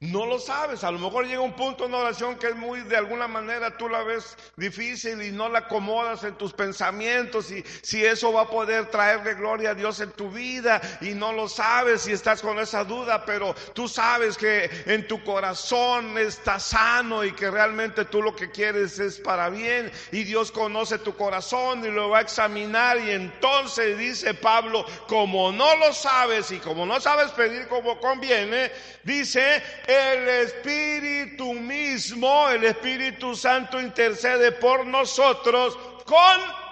[0.00, 2.96] No lo sabes, a lo mejor llega un punto en oración que es muy, de
[2.96, 8.04] alguna manera tú la ves difícil y no la acomodas en tus pensamientos y si
[8.04, 12.06] eso va a poder traerle gloria a Dios en tu vida y no lo sabes
[12.08, 17.32] y estás con esa duda, pero tú sabes que en tu corazón está sano y
[17.32, 21.90] que realmente tú lo que quieres es para bien y Dios conoce tu corazón y
[21.90, 27.00] lo va a examinar y entonces dice Pablo, como no lo sabes y como no
[27.00, 28.70] sabes pedir como conviene,
[29.04, 36.66] dice, el Espíritu mismo, el Espíritu Santo intercede por nosotros con...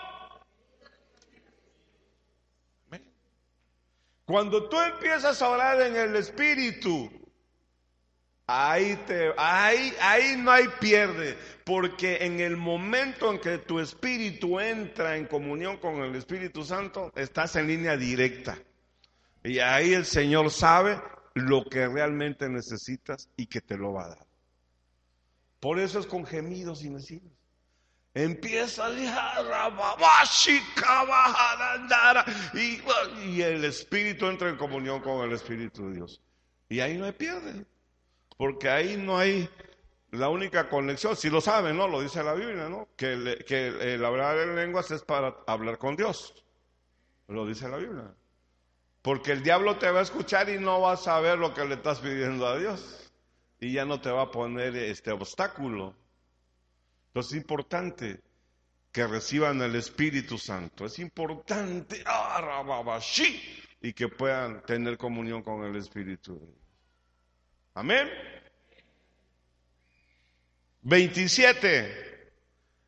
[4.25, 7.11] Cuando tú empiezas a orar en el Espíritu,
[8.47, 14.61] ahí, te, ahí, ahí no hay pierde, porque en el momento en que tu espíritu
[14.61, 18.59] entra en comunión con el Espíritu Santo, estás en línea directa.
[19.43, 20.99] Y ahí el Señor sabe
[21.35, 24.27] lo que realmente necesitas y que te lo va a dar.
[25.61, 27.33] Por eso es con gemidos y mesinos.
[28.15, 28.87] Empieza
[32.55, 32.81] y,
[33.29, 36.23] y el Espíritu entra en comunión con el Espíritu de Dios.
[36.69, 37.67] Y ahí no hay pierde,
[38.37, 39.49] porque ahí no hay
[40.13, 41.89] la única conexión, si lo saben, ¿no?
[41.89, 42.89] Lo dice la Biblia, ¿no?
[42.97, 46.45] Que, que el hablar en lenguas es para hablar con Dios.
[47.27, 48.15] Lo dice la Biblia.
[49.05, 51.75] Porque el diablo te va a escuchar y no va a saber lo que le
[51.75, 53.13] estás pidiendo a Dios.
[53.61, 55.95] Y ya no te va a poner este obstáculo.
[57.09, 58.23] Entonces es importante
[58.91, 60.87] que reciban el Espíritu Santo.
[60.87, 62.99] Es importante ah,
[63.83, 66.41] y que puedan tener comunión con el Espíritu.
[67.75, 68.09] Amén.
[70.81, 72.33] 27.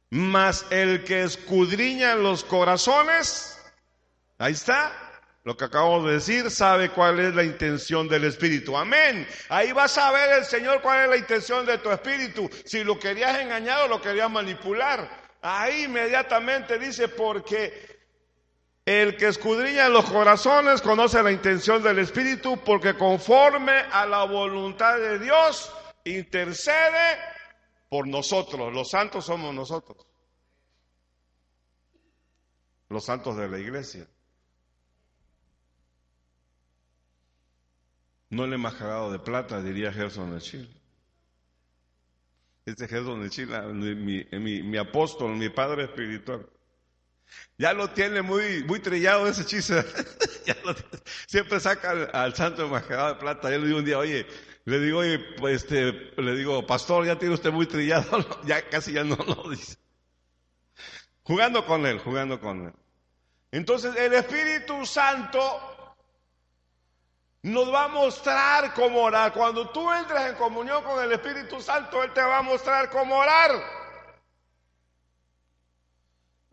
[0.08, 3.60] Mas el que escudriña los corazones,
[4.38, 5.05] ahí está,
[5.46, 8.76] lo que acabo de decir, sabe cuál es la intención del Espíritu.
[8.76, 9.28] Amén.
[9.48, 12.50] Ahí vas a ver el Señor cuál es la intención de tu Espíritu.
[12.64, 15.08] Si lo querías engañar o lo querías manipular.
[15.40, 18.00] Ahí inmediatamente dice, porque
[18.84, 24.98] el que escudriña los corazones conoce la intención del Espíritu, porque conforme a la voluntad
[24.98, 25.72] de Dios
[26.02, 27.20] intercede
[27.88, 28.74] por nosotros.
[28.74, 30.08] Los santos somos nosotros.
[32.88, 34.08] Los santos de la iglesia.
[38.36, 40.68] No el embajador de plata, diría Gerson de Chile.
[42.66, 44.24] Este Gerson de Chile, mi,
[44.62, 46.46] mi, apóstol, mi padre espiritual.
[47.56, 49.82] Ya lo tiene muy, muy trillado ese chiste.
[51.26, 53.50] siempre saca al, santo embajador de plata.
[53.50, 54.26] Yo le digo un día, oye,
[54.66, 58.42] le digo, oye, pues este, le digo, pastor, ya tiene usted muy trillado.
[58.44, 59.78] ya casi ya no lo dice.
[61.22, 62.72] Jugando con él, jugando con él.
[63.50, 65.75] Entonces el Espíritu Santo
[67.46, 69.32] nos va a mostrar cómo orar.
[69.32, 73.16] Cuando tú entras en comunión con el Espíritu Santo, Él te va a mostrar cómo
[73.16, 73.52] orar.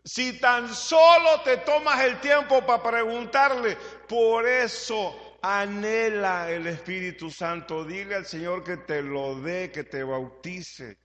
[0.04, 3.76] Si tan solo te tomas el tiempo para preguntarle,
[4.06, 7.84] por eso anhela el Espíritu Santo.
[7.84, 10.98] Dile al Señor que te lo dé, que te bautice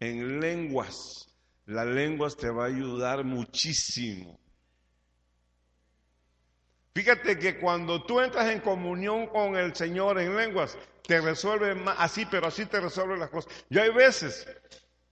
[0.00, 1.28] en lenguas.
[1.66, 4.41] Las lenguas te va a ayudar muchísimo.
[6.94, 10.76] Fíjate que cuando tú entras en comunión con el Señor en lenguas,
[11.06, 13.52] te resuelve más, así, pero así te resuelve las cosas.
[13.70, 14.46] Yo hay veces,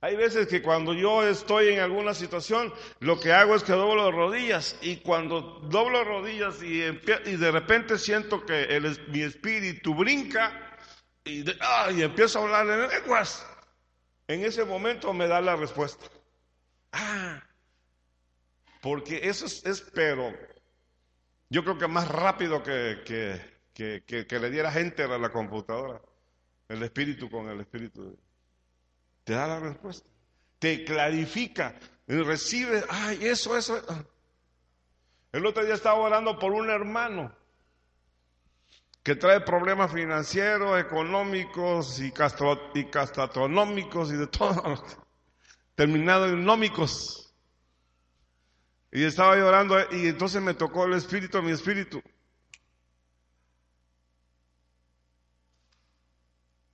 [0.03, 4.11] hay veces que cuando yo estoy en alguna situación, lo que hago es que doblo
[4.13, 10.77] rodillas y cuando doblo rodillas y, y de repente siento que mi espíritu brinca
[11.25, 11.45] y,
[11.95, 13.47] y empiezo a hablar en lenguas,
[14.29, 16.05] en ese momento me da la respuesta.
[16.93, 17.43] Ah,
[18.83, 20.35] porque eso es, es pero
[21.51, 23.03] yo creo que más rápido que,
[23.75, 26.01] que, le diera gente a la computadora,
[26.69, 28.17] el espíritu con el espíritu.
[29.25, 30.09] Te da la respuesta.
[30.61, 31.75] Te clarifica.
[32.07, 33.83] Recibe, ay, eso, eso.
[35.33, 37.35] El otro día estaba orando por un hermano
[39.03, 44.85] que trae problemas financieros, económicos y, castro, y castronómicos y de todo,
[45.75, 47.30] terminado en nómicos.
[48.93, 52.03] Y estaba llorando y entonces me tocó el espíritu mi espíritu.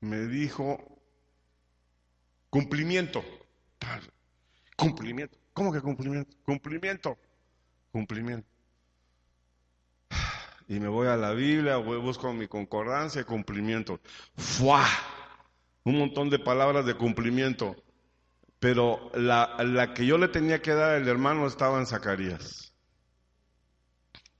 [0.00, 0.78] Me dijo,
[2.48, 3.24] cumplimiento.
[4.76, 5.36] Cumplimiento.
[5.52, 6.36] ¿Cómo que cumplimiento?
[6.44, 7.18] Cumplimiento.
[7.92, 8.48] Cumplimiento.
[10.68, 14.00] Y me voy a la Biblia, busco mi concordancia, cumplimiento.
[14.36, 14.84] ¡Fua!
[15.84, 17.76] Un montón de palabras de cumplimiento
[18.58, 22.72] pero la, que yo le tenía que dar al hermano estaba en Zacarías,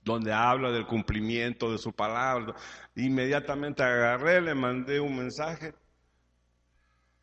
[0.03, 2.55] donde habla del cumplimiento de su palabra.
[2.95, 5.73] Inmediatamente agarré, le mandé un mensaje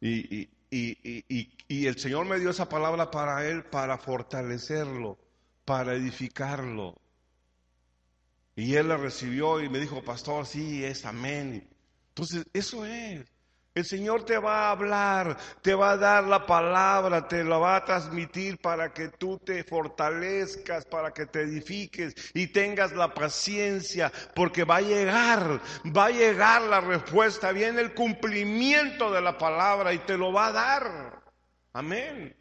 [0.00, 5.18] y, y el Señor me dio esa palabra para él, para fortalecerlo,
[5.64, 7.00] para edificarlo.
[8.56, 11.68] Y él la recibió y me dijo, pastor, sí, es amén.
[12.10, 13.33] Entonces, eso es.
[13.74, 17.74] El Señor te va a hablar, te va a dar la palabra, te la va
[17.74, 24.12] a transmitir para que tú te fortalezcas, para que te edifiques y tengas la paciencia,
[24.32, 29.92] porque va a llegar, va a llegar la respuesta, viene el cumplimiento de la palabra
[29.92, 31.22] y te lo va a dar.
[31.72, 32.36] Amén.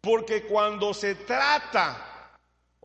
[0.00, 2.15] Porque cuando se trata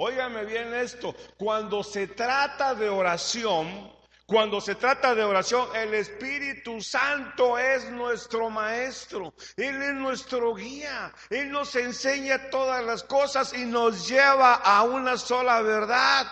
[0.03, 3.93] Óigame bien esto, cuando se trata de oración,
[4.25, 11.13] cuando se trata de oración, el Espíritu Santo es nuestro maestro, Él es nuestro guía,
[11.29, 16.25] Él nos enseña todas las cosas y nos lleva a una sola verdad,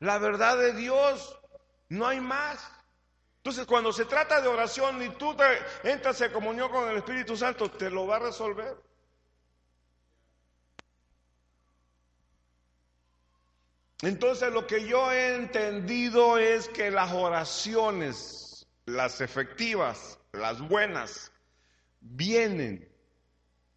[0.00, 1.38] la verdad de Dios,
[1.90, 2.68] no hay más.
[3.36, 5.44] Entonces, cuando se trata de oración y tú te
[5.88, 8.74] entras en comunión con el Espíritu Santo, te lo va a resolver.
[14.02, 21.32] Entonces lo que yo he entendido es que las oraciones, las efectivas, las buenas,
[22.00, 22.88] vienen,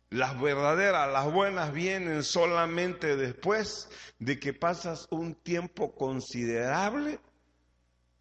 [0.09, 3.89] las verdaderas, las buenas vienen solamente después
[4.19, 7.19] de que pasas un tiempo considerable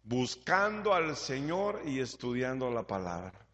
[0.03, 3.45] buscando al Señor y estudiando la palabra.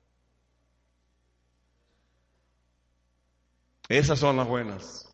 [3.89, 5.12] Esas son las buenas.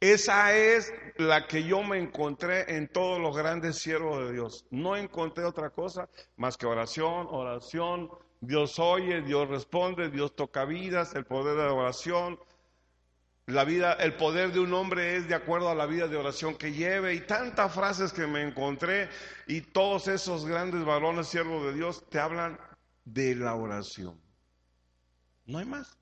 [0.00, 4.66] Esa es la que yo me encontré en todos los grandes siervos de Dios.
[4.70, 8.10] No encontré otra cosa más que oración, oración.
[8.40, 12.38] Dios oye, Dios responde, Dios toca vidas, el poder de la oración.
[13.46, 16.54] La vida, el poder de un hombre es de acuerdo a la vida de oración
[16.54, 19.10] que lleve y tantas frases que me encontré
[19.46, 22.58] y todos esos grandes varones siervos de Dios te hablan
[23.04, 24.18] de la oración.
[25.44, 25.98] No hay más.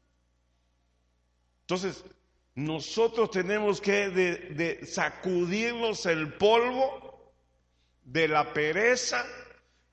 [1.63, 2.05] Entonces,
[2.55, 7.33] nosotros tenemos que sacudirnos el polvo
[8.03, 9.25] de la pereza,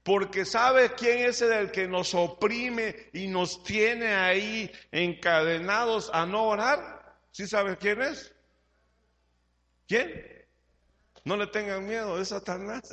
[0.03, 6.47] porque ¿sabe quién es el que nos oprime y nos tiene ahí encadenados a no
[6.47, 7.17] orar?
[7.31, 8.33] ¿Sí sabe quién es?
[9.87, 10.39] ¿Quién?
[11.23, 12.89] No le tengan miedo, es Satanás.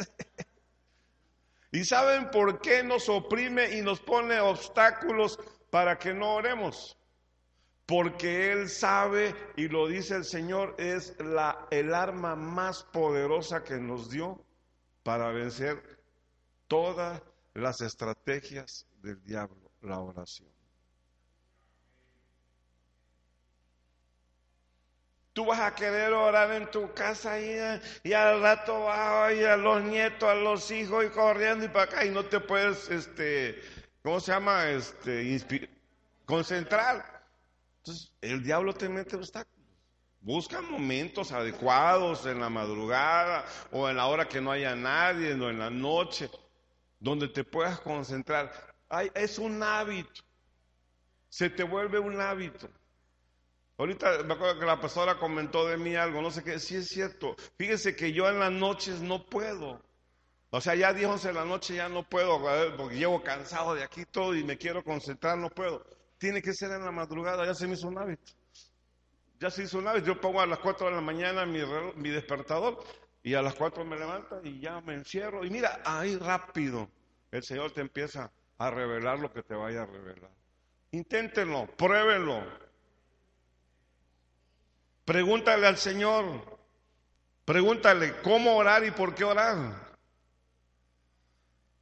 [1.72, 5.38] ¿Y saben por qué nos oprime y nos pone obstáculos
[5.70, 6.96] para que no oremos?
[7.86, 13.76] Porque Él sabe, y lo dice el Señor, es la, el arma más poderosa que
[13.76, 14.44] nos dio
[15.04, 15.80] para vencer
[16.66, 17.22] todas
[17.54, 20.48] las estrategias del diablo, la oración.
[25.32, 30.28] Tú vas a querer orar en tu casa y, al rato vas a los nietos,
[30.28, 33.60] a los hijos y corriendo y para acá y no te puedes, este,
[34.02, 34.70] ¿cómo se llama?
[34.70, 35.38] Este,
[36.24, 37.15] concentrar.
[37.86, 39.64] Entonces, el diablo te mete obstáculos.
[40.20, 45.50] Busca momentos adecuados en la madrugada o en la hora que no haya nadie o
[45.50, 46.28] en la noche
[46.98, 48.50] donde te puedas concentrar.
[49.14, 50.24] Es un hábito.
[51.28, 52.68] Se te vuelve un hábito.
[53.78, 56.88] Ahorita me acuerdo que la pastora comentó de mí algo, no sé qué, sí es
[56.88, 57.36] cierto.
[57.56, 59.80] Fíjese que yo en las noches no puedo.
[60.50, 62.40] O sea, ya 10, 11 de la noche ya no puedo,
[62.76, 65.86] porque llevo cansado de aquí todo y me quiero concentrar, no puedo.
[66.18, 68.32] Tiene que ser en la madrugada, ya se me hizo un hábito.
[69.38, 70.06] Ya se hizo un hábito.
[70.06, 71.60] Yo pongo a las 4 de la mañana mi,
[71.96, 72.82] mi despertador
[73.22, 75.44] y a las 4 me levanta y ya me encierro.
[75.44, 76.88] Y mira, ahí rápido
[77.30, 80.30] el Señor te empieza a revelar lo que te vaya a revelar.
[80.92, 82.42] Inténtenlo, pruébenlo.
[85.04, 86.58] Pregúntale al Señor.
[87.44, 89.85] Pregúntale cómo orar y por qué orar.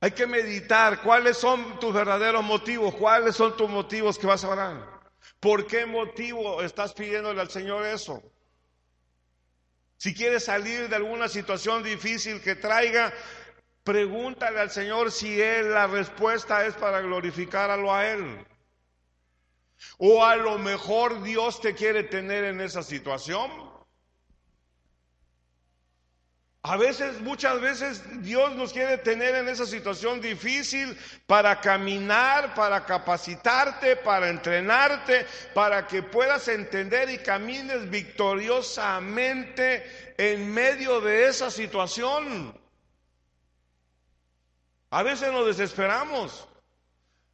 [0.05, 4.51] Hay que meditar cuáles son tus verdaderos motivos, cuáles son tus motivos que vas a
[4.51, 5.01] orar.
[5.41, 8.23] ¿Por qué motivo estás pidiéndole al Señor eso?
[9.97, 13.15] Si quieres salir de alguna situación difícil que traiga,
[13.83, 18.47] pregúntale al Señor si él la respuesta es para glorificarlo a él.
[19.97, 23.74] O a lo mejor Dios te quiere tener en esa situación.
[26.67, 32.87] A veces, muchas veces Dios nos quiere tener en esa situación difícil para caminar, para
[32.87, 42.59] capacitarte, para entrenarte, para que puedas entender y camines victoriosamente en medio de esa situación.
[44.89, 46.49] A veces nos desesperamos.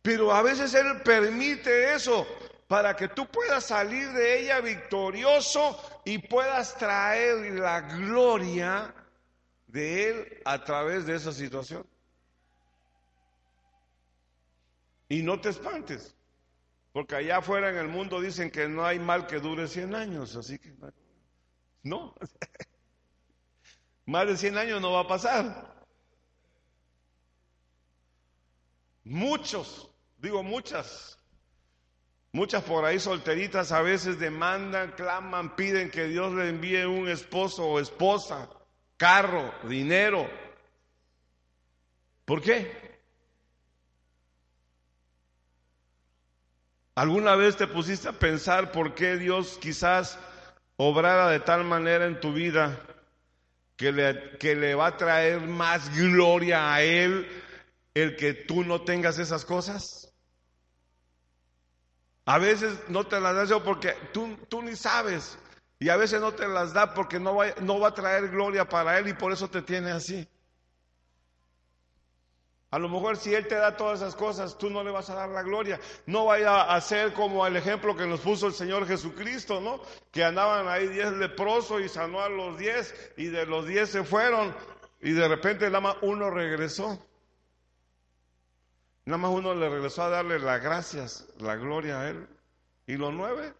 [0.02, 2.26] Pero a veces Él permite eso
[2.66, 8.92] para que tú puedas salir de ella victorioso y puedas traer la gloria
[9.72, 11.86] de Él a través de esa situación.
[15.08, 16.14] Y no te espantes,
[16.92, 20.36] porque allá afuera en el mundo dicen que no hay mal que dure 100 años,
[20.36, 20.72] así que
[21.82, 22.14] no,
[24.06, 25.84] más de 100 años no va a pasar.
[29.02, 29.90] Muchos
[30.20, 31.18] Digo muchas.
[32.32, 37.66] Muchas por ahí solteritas a veces demandan, claman, piden que Dios le envíe un esposo
[37.66, 38.48] o esposa,
[39.00, 40.28] carro, dinero.
[42.26, 43.00] ¿Por qué?
[46.94, 50.18] ¿Alguna vez te pusiste a pensar por qué Dios quizás
[50.76, 52.78] obrara de tal manera en tu vida
[53.76, 57.26] que le, que le va a traer más gloria a Él
[57.94, 60.12] el que tú no tengas esas cosas?
[62.26, 65.38] A veces no te las da porque tú, tú ni sabes.
[65.80, 68.68] Y a veces no te las da porque no va, no va a traer gloria
[68.68, 70.28] para Él y por eso te tiene así.
[72.70, 75.14] A lo mejor si Él te da todas esas cosas, tú no le vas a
[75.14, 75.80] dar la gloria.
[76.04, 79.80] No vaya a ser como el ejemplo que nos puso el Señor Jesucristo, ¿no?
[80.12, 84.04] Que andaban ahí diez leprosos y sanó a los diez y de los diez se
[84.04, 84.54] fueron
[85.00, 87.02] y de repente nada más uno regresó.
[89.06, 92.28] Nada más uno le regresó a darle las gracias, la gloria a él.
[92.86, 93.54] ¿Y los nueve?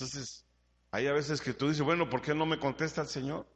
[0.00, 0.46] Entonces,
[0.92, 3.46] hay a veces que tú dices, bueno, ¿por qué no me contesta el Señor?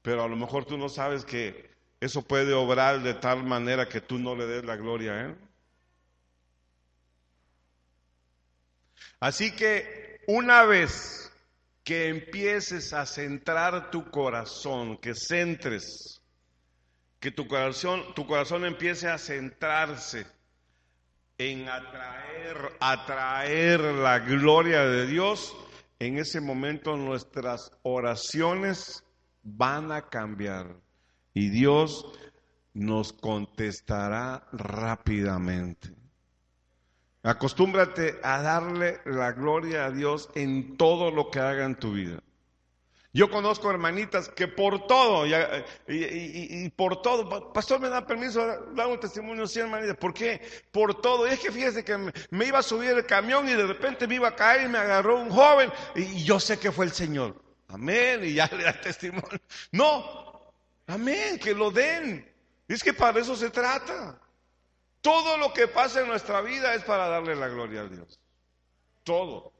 [0.00, 4.00] Pero a lo mejor tú no sabes que eso puede obrar de tal manera que
[4.00, 5.36] tú no le des la gloria a Él.
[9.20, 11.30] Así que una vez
[11.84, 16.22] que empieces a centrar tu corazón, que centres
[17.20, 20.26] que tu corazón, tu corazón empiece a centrarse
[21.38, 25.54] en atraer, atraer la gloria de Dios,
[25.98, 29.04] en ese momento nuestras oraciones
[29.42, 30.76] van a cambiar
[31.34, 32.06] y Dios
[32.72, 35.94] nos contestará rápidamente.
[37.22, 42.22] Acostúmbrate a darle la gloria a Dios en todo lo que haga en tu vida.
[43.16, 49.00] Yo conozco hermanitas que por todo, y, por todo, pastor me da permiso, dar un
[49.00, 50.46] testimonio, sí, hermanitas, ¿por qué?
[50.70, 51.26] Por todo.
[51.26, 54.16] Y es que fíjese que me, iba a subir el camión y de repente me
[54.16, 57.42] iba a caer y me agarró un joven y yo sé que fue el Señor.
[57.68, 58.22] Amén.
[58.22, 59.40] Y ya le da testimonio.
[59.72, 60.52] No.
[60.86, 61.38] Amén.
[61.38, 62.30] Que lo den.
[62.68, 64.20] Es que para eso se trata.
[65.00, 68.20] Todo lo que pasa en nuestra vida es para darle la gloria a Dios.
[69.04, 69.55] Todo.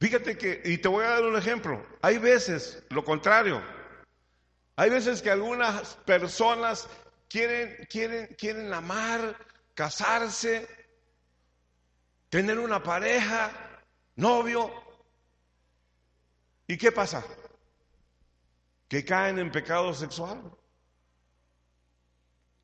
[0.00, 3.60] Fíjate que, y te voy a dar un ejemplo, hay veces lo contrario,
[4.76, 6.88] hay veces que algunas personas
[7.28, 9.36] quieren, quieren, quieren amar,
[9.74, 10.68] casarse,
[12.28, 13.50] tener una pareja,
[14.14, 14.70] novio,
[16.68, 17.24] ¿y qué pasa?
[18.86, 20.57] Que caen en pecado sexual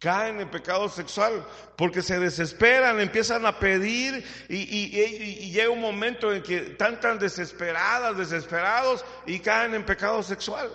[0.05, 1.47] caen en pecado sexual
[1.77, 8.15] porque se desesperan, empiezan a pedir y, llega un momento en que están tan desesperadas,
[8.15, 10.71] desesperados y caen en pecado sexual.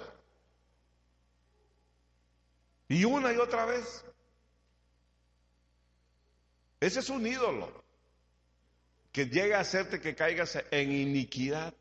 [2.88, 4.04] Y una y otra vez.
[6.80, 7.84] Ese es un ídolo
[9.12, 11.76] que llega a hacerte que caigas en iniquidad.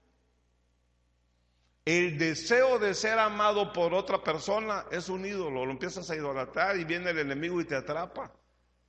[1.88, 6.76] El deseo de ser amado por otra persona es un ídolo, lo empiezas a idolatrar
[6.76, 8.30] y viene el enemigo y te atrapa,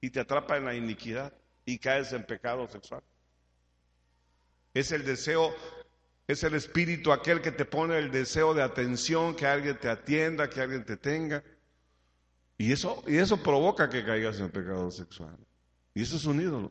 [0.01, 1.31] y te atrapa en la iniquidad
[1.63, 3.01] y caes en pecado sexual.
[4.73, 5.55] Es el deseo,
[6.27, 10.49] es el espíritu aquel que te pone el deseo de atención, que alguien te atienda,
[10.49, 11.41] que alguien te tenga.
[12.57, 15.37] Y eso, y eso provoca que caigas en pecado sexual.
[15.93, 16.69] Y eso es un ídolo.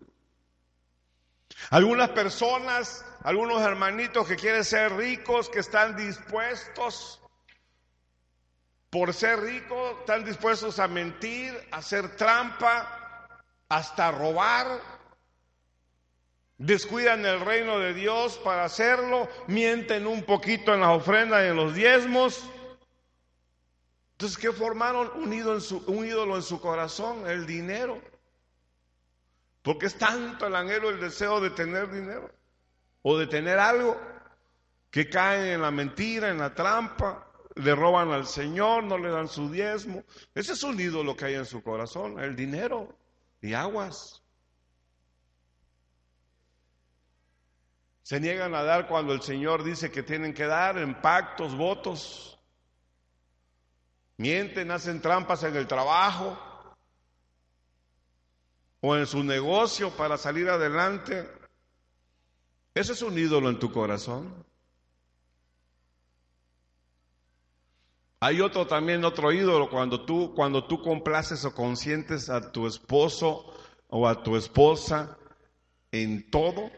[1.70, 7.20] Algunas personas, algunos hermanitos que quieren ser ricos, que están dispuestos,
[8.90, 13.28] por ser ricos, están dispuestos a mentir, a hacer trampa,
[13.68, 14.80] hasta robar,
[16.56, 21.56] descuidan el reino de Dios para hacerlo, mienten un poquito en las ofrendas y en
[21.56, 22.42] los diezmos.
[24.12, 25.10] Entonces, ¿qué formaron?
[25.14, 28.00] Un ídolo, un ídolo en su corazón, el dinero.
[29.68, 32.30] Porque es tanto el anhelo, el deseo de tener dinero
[33.02, 34.00] o de tener algo
[34.90, 39.28] que caen en la mentira, en la trampa, le roban al Señor, no le dan
[39.28, 40.04] su diezmo.
[40.34, 42.96] Ese es un ídolo que hay en su corazón, el dinero
[43.42, 44.22] y aguas.
[48.00, 52.38] Se niegan a dar cuando el Señor dice que tienen que dar en pactos, votos.
[54.16, 56.47] Mienten, hacen trampas en el trabajo,
[58.80, 61.28] o en su negocio para salir adelante.
[62.74, 64.44] Ese es un ídolo en tu corazón.
[68.20, 73.52] Hay otro también, otro ídolo, cuando tú, cuando tú complaces o consientes a tu esposo
[73.88, 75.16] o a tu esposa
[75.92, 76.70] en todo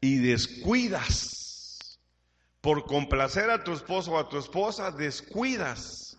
[0.00, 2.00] y descuidas.
[2.60, 6.18] Por complacer a tu esposo o a tu esposa, descuidas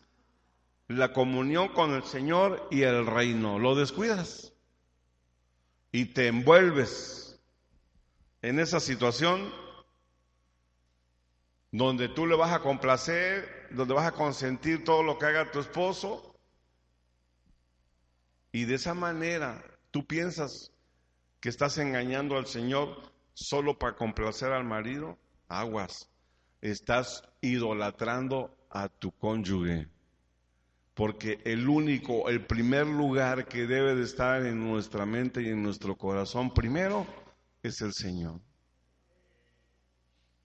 [0.87, 3.57] la comunión con el Señor y el reino.
[3.57, 4.54] Lo descuidas
[5.95, 7.39] y te envuelves
[8.41, 9.49] en esa situación
[11.71, 15.61] donde tú le vas a complacer, donde vas a consentir todo lo que haga tu
[15.61, 16.35] esposo,
[18.51, 20.73] y de esa manera tú piensas
[21.39, 25.17] que estás engañando al Señor solo para complacer al marido,
[25.47, 26.09] aguas,
[26.59, 29.87] estás idolatrando a tu cónyuge
[30.95, 35.61] porque el único, el primer lugar que debe de estar en nuestra mente y en
[35.61, 37.05] nuestro corazón primero
[37.61, 38.39] es el Señor.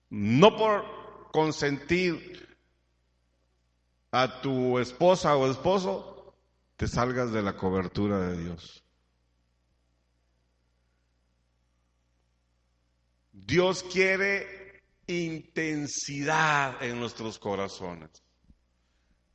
[0.09, 2.57] No por consentir
[4.11, 6.35] a tu esposa o esposo,
[6.75, 8.83] te salgas de la cobertura de Dios.
[13.31, 18.21] Dios quiere intensidad en nuestros corazones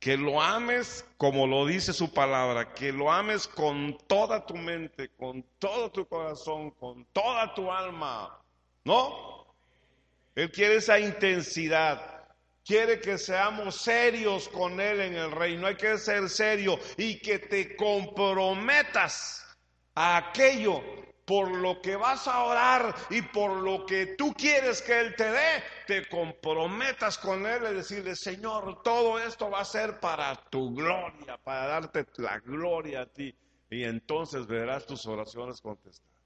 [0.07, 5.09] que lo ames como lo dice su palabra, que lo ames con toda tu mente,
[5.17, 8.41] con todo tu corazón, con toda tu alma.
[8.85, 9.53] ¿No?
[10.33, 12.25] Él quiere esa intensidad.
[12.63, 15.67] Quiere que seamos serios con Él en el reino.
[15.67, 19.45] Hay que ser serio y que te comprometas
[19.93, 20.81] a aquello
[21.27, 25.29] por lo que vas a orar y por lo que tú quieres que Él te
[25.29, 30.73] dé, te comprometas con Él y decirle, Señor, todo esto va a ser para tu
[30.73, 33.35] gloria, para darte la gloria a ti.
[33.69, 36.23] Y entonces verás tus oraciones contestadas.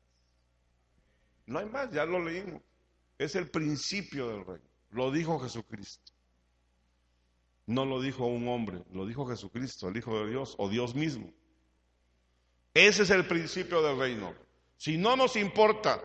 [1.47, 2.61] No hay más, ya lo leímos.
[3.17, 4.69] Es el principio del reino.
[4.91, 6.13] Lo dijo Jesucristo.
[7.65, 11.33] No lo dijo un hombre, lo dijo Jesucristo, el Hijo de Dios o Dios mismo.
[12.75, 14.50] Ese es el principio del reino.
[14.81, 16.01] Si no nos importa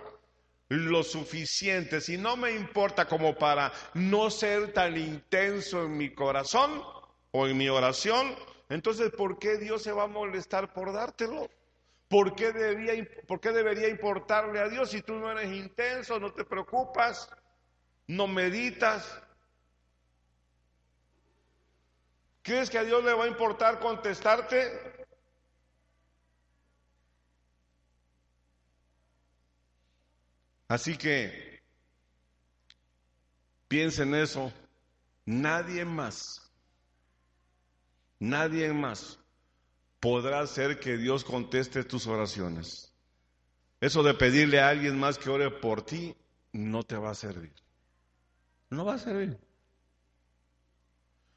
[0.69, 6.83] lo suficiente, si no me importa como para no ser tan intenso en mi corazón
[7.31, 8.37] o en mi oración,
[8.69, 11.49] entonces ¿por qué Dios se va a molestar por dártelo?
[12.11, 12.93] ¿Por qué, debía,
[13.27, 17.31] ¿Por qué debería importarle a Dios si tú no eres intenso, no te preocupas,
[18.09, 19.23] no meditas?
[22.43, 25.06] ¿Crees que a Dios le va a importar contestarte?
[30.69, 31.63] Así que
[33.69, 34.53] piensa en eso.
[35.25, 36.41] Nadie más,
[38.21, 39.19] nadie más
[39.99, 42.93] podrá hacer que Dios conteste tus oraciones.
[43.81, 46.15] Eso de pedirle a alguien más que ore por ti
[46.53, 47.53] no te va a servir.
[48.71, 49.37] No va a servir.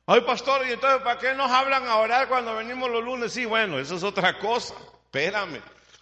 [0.06, 3.32] Ay, pastor, ¿y entonces para qué nos hablan a orar cuando venimos los lunes?
[3.32, 4.76] Sí, bueno, eso es otra cosa.
[5.06, 5.62] Espérame.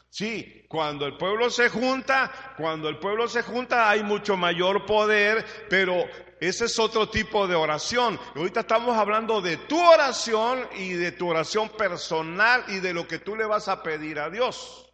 [0.10, 5.46] Sí, cuando el pueblo se junta, cuando el pueblo se junta hay mucho mayor poder,
[5.70, 6.06] pero
[6.40, 8.20] ese es otro tipo de oración.
[8.36, 13.20] Ahorita estamos hablando de tu oración y de tu oración personal y de lo que
[13.20, 14.92] tú le vas a pedir a Dios.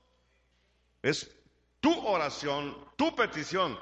[1.02, 1.30] Es
[1.80, 3.78] tu oración, tu petición.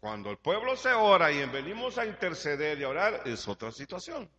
[0.00, 4.30] Cuando el pueblo se ora y venimos a interceder y a orar, es otra situación.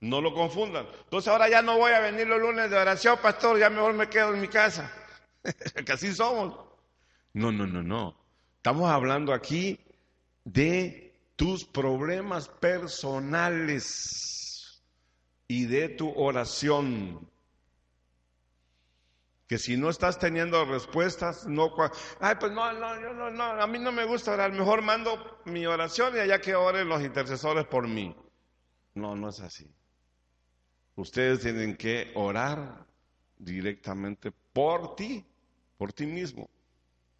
[0.00, 0.86] No lo confundan.
[1.04, 4.08] Entonces ahora ya no voy a venir los lunes de oración, pastor, ya mejor me
[4.08, 4.92] quedo en mi casa.
[5.84, 6.54] que así somos.
[7.32, 8.16] No, no, no, no.
[8.56, 9.80] Estamos hablando aquí
[10.44, 13.86] de tus problemas personales
[15.48, 17.30] y de tu oración.
[19.46, 21.72] Que si no estás teniendo respuestas, no.
[22.20, 24.50] Ay, pues no, no, no, no, a mí no me gusta orar.
[24.52, 28.16] Mejor mando mi oración y allá que oren los intercesores por mí.
[28.94, 29.70] No, no es así.
[30.96, 32.86] Ustedes tienen que orar
[33.38, 35.24] directamente por ti,
[35.76, 36.48] por ti mismo.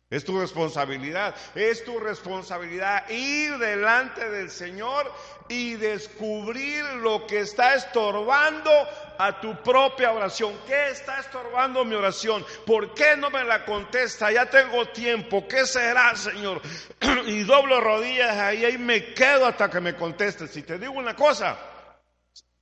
[0.08, 5.12] Es tu responsabilidad, es tu responsabilidad ir delante del Señor
[5.48, 8.70] y descubrir lo que está estorbando
[9.18, 10.54] a tu propia oración.
[10.64, 12.46] ¿Qué está estorbando mi oración?
[12.64, 14.30] ¿Por qué no me la contesta?
[14.30, 15.48] Ya tengo tiempo.
[15.48, 16.62] ¿Qué será, Señor?
[17.26, 20.46] y doblo rodillas ahí y me quedo hasta que me conteste.
[20.46, 21.58] Si te digo una cosa,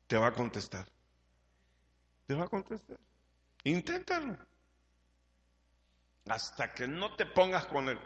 [0.06, 0.93] te va a contestar.
[2.26, 2.98] Te va a contestar.
[3.64, 4.36] Inténtalo.
[6.26, 7.98] Hasta que no te pongas con él.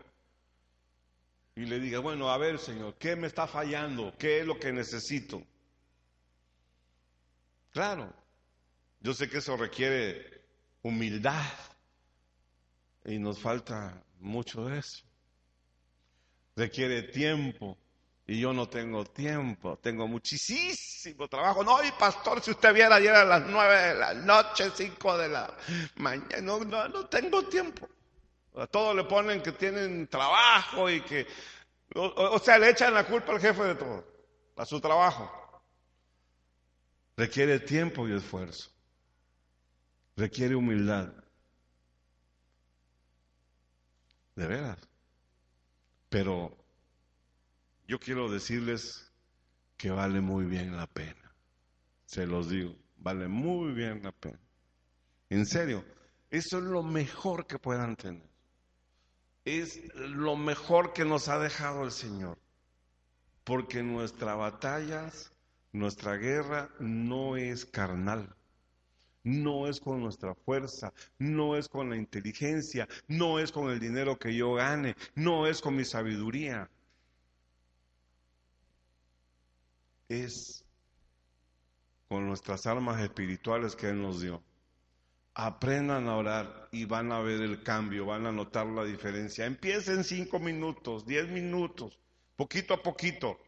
[1.54, 4.16] Y le diga, bueno, a ver, Señor, ¿qué me está fallando?
[4.16, 5.42] ¿Qué es lo que necesito?
[7.72, 8.12] Claro,
[9.00, 10.44] yo sé que eso requiere
[10.82, 11.52] humildad
[13.04, 15.04] y nos falta mucho de eso.
[16.56, 17.78] Requiere tiempo,
[18.30, 21.64] y yo no tengo tiempo, tengo muchísimo trabajo.
[21.64, 25.30] No, y pastor, si usted viera ayer a las nueve de la noche, cinco de
[25.30, 25.56] la
[25.96, 27.88] mañana, no, no, tengo tiempo.
[28.54, 31.26] A todos le ponen que tienen trabajo y que,
[31.94, 34.04] o, sea, le echan la culpa al jefe de todo,
[34.58, 35.32] a su trabajo.
[37.16, 38.70] Requiere tiempo y esfuerzo.
[40.16, 41.14] Requiere humildad.
[44.36, 44.78] De veras.
[46.10, 46.54] Pero
[47.88, 49.10] yo quiero decirles
[49.78, 51.34] que vale muy bien la pena.
[52.04, 54.38] Se los digo, vale muy bien la pena.
[55.30, 55.82] En serio,
[56.30, 58.28] eso es lo mejor que puedan tener.
[59.46, 62.38] Es lo mejor que nos ha dejado el Señor.
[63.44, 65.10] Porque nuestra batalla,
[65.72, 68.34] nuestra guerra no es carnal.
[69.24, 74.18] No es con nuestra fuerza, no es con la inteligencia, no es con el dinero
[74.18, 76.70] que yo gane, no es con mi sabiduría.
[80.08, 80.64] Es
[82.08, 84.42] con nuestras armas espirituales que Él nos dio.
[85.34, 89.46] Aprendan a orar y van a ver el cambio, van a notar la diferencia.
[89.46, 91.98] Empiecen cinco minutos, diez minutos,
[92.34, 93.38] poquito a poquito.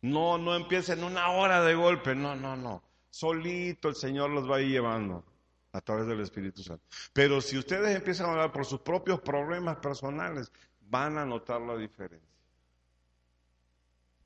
[0.00, 2.82] No, no empiecen una hora de golpe, no, no, no.
[3.10, 5.24] Solito el Señor los va a ir llevando
[5.72, 6.84] a través del Espíritu Santo.
[7.12, 11.76] Pero si ustedes empiezan a orar por sus propios problemas personales, van a notar la
[11.76, 12.28] diferencia.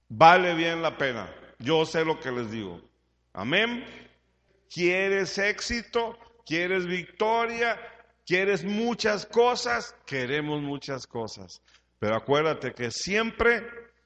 [0.08, 1.30] Vale bien la pena.
[1.62, 2.80] Yo sé lo que les digo.
[3.32, 3.84] Amén.
[4.68, 6.18] ¿Quieres éxito?
[6.44, 7.78] ¿Quieres victoria?
[8.26, 9.94] ¿Quieres muchas cosas?
[10.04, 11.62] Queremos muchas cosas.
[11.98, 13.64] Pero acuérdate que siempre,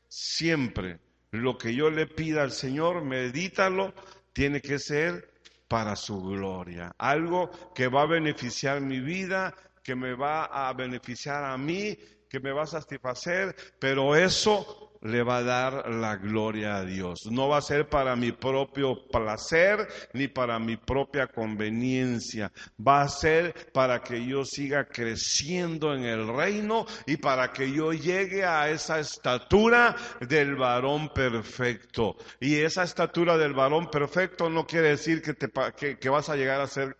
[0.08, 1.00] siempre
[1.30, 3.94] lo que yo le pida al Señor, medítalo,
[4.32, 5.32] tiene que ser
[5.68, 6.94] para su gloria.
[6.98, 11.96] Algo que va a beneficiar mi vida, que me va a beneficiar a mí,
[12.28, 17.26] que me va a satisfacer, pero eso le va a dar la gloria a Dios.
[17.30, 22.52] No va a ser para mi propio placer ni para mi propia conveniencia.
[22.86, 27.92] Va a ser para que yo siga creciendo en el reino y para que yo
[27.92, 32.16] llegue a esa estatura del varón perfecto.
[32.40, 35.50] Y esa estatura del varón perfecto no quiere decir que, te,
[35.98, 36.96] que, vas a llegar a ser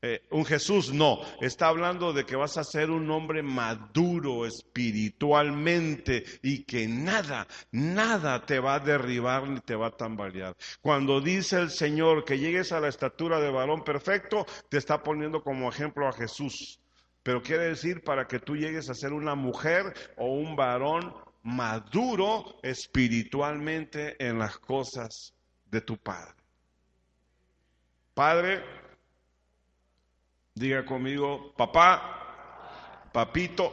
[0.00, 6.24] eh, un Jesús, no, está hablando de que vas a ser un hombre maduro espiritualmente
[6.40, 10.56] y que nada, nada te va a derribar ni te va a tambalear.
[10.80, 15.42] Cuando dice el Señor que llegues a la estatura de varón perfecto, te está poniendo
[15.42, 16.78] como ejemplo a Jesús.
[17.24, 22.60] Pero quiere decir para que tú llegues a ser una mujer o un varón maduro
[22.62, 25.34] espiritualmente en las cosas
[25.66, 26.34] de tu Padre.
[28.14, 28.64] Padre,
[30.58, 33.72] Diga conmigo, papá, papito,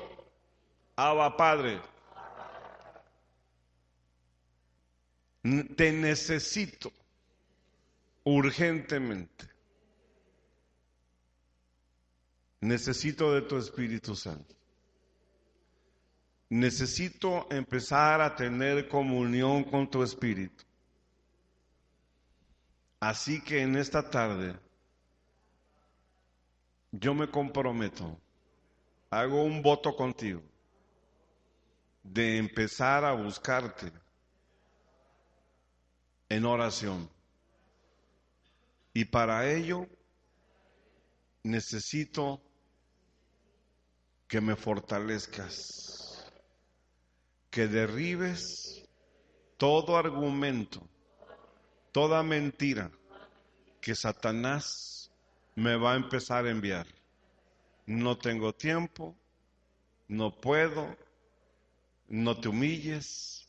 [0.95, 1.81] Abba Padre.
[5.75, 6.91] Te necesito
[8.23, 9.49] urgentemente.
[12.61, 14.55] Necesito de tu Espíritu Santo.
[16.49, 20.63] Necesito empezar a tener comunión con tu Espíritu.
[22.99, 24.64] Así que en esta tarde
[26.99, 28.17] yo me comprometo,
[29.09, 30.41] hago un voto contigo
[32.03, 33.91] de empezar a buscarte
[36.29, 37.09] en oración.
[38.93, 39.87] Y para ello
[41.43, 42.41] necesito
[44.27, 46.31] que me fortalezcas,
[47.49, 48.87] que derribes
[49.57, 50.87] todo argumento,
[51.91, 52.89] toda mentira
[53.81, 54.94] que Satanás
[55.55, 56.85] me va a empezar a enviar.
[57.85, 59.15] No tengo tiempo,
[60.07, 60.95] no puedo,
[62.07, 63.47] no te humilles,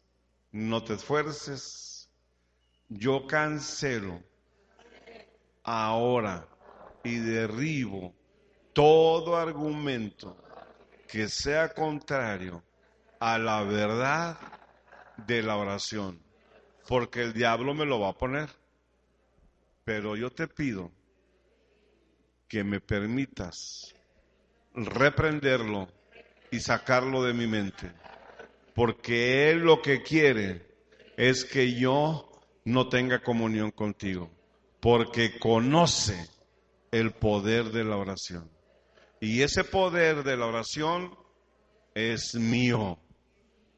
[0.52, 2.08] no te esfuerces.
[2.88, 4.22] Yo cancelo
[5.64, 6.46] ahora
[7.02, 8.14] y derribo
[8.72, 10.36] todo argumento
[11.08, 12.62] que sea contrario
[13.18, 14.38] a la verdad
[15.26, 16.20] de la oración,
[16.86, 18.48] porque el diablo me lo va a poner.
[19.84, 20.92] Pero yo te pido
[22.48, 23.94] que me permitas
[24.74, 25.88] reprenderlo
[26.50, 27.92] y sacarlo de mi mente.
[28.74, 30.66] Porque Él lo que quiere
[31.16, 32.30] es que yo
[32.64, 34.30] no tenga comunión contigo.
[34.80, 36.28] Porque conoce
[36.90, 38.50] el poder de la oración.
[39.20, 41.16] Y ese poder de la oración
[41.94, 42.98] es mío.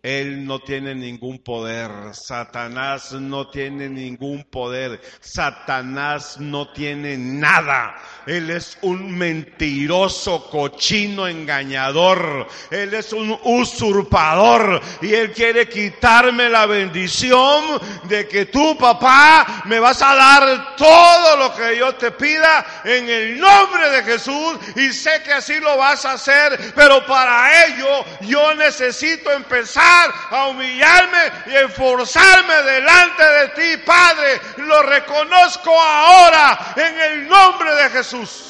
[0.09, 1.91] Él no tiene ningún poder.
[2.15, 5.03] Satanás no tiene ningún poder.
[5.21, 7.95] Satanás no tiene nada.
[8.25, 12.49] Él es un mentiroso, cochino, engañador.
[12.71, 14.81] Él es un usurpador.
[15.03, 21.37] Y Él quiere quitarme la bendición de que tú, papá, me vas a dar todo
[21.37, 24.57] lo que yo te pida en el nombre de Jesús.
[24.75, 26.73] Y sé que así lo vas a hacer.
[26.75, 29.98] Pero para ello yo necesito empezar
[30.31, 34.41] a humillarme y esforzarme delante de ti, Padre.
[34.59, 38.45] Lo reconozco ahora en el nombre de Jesús.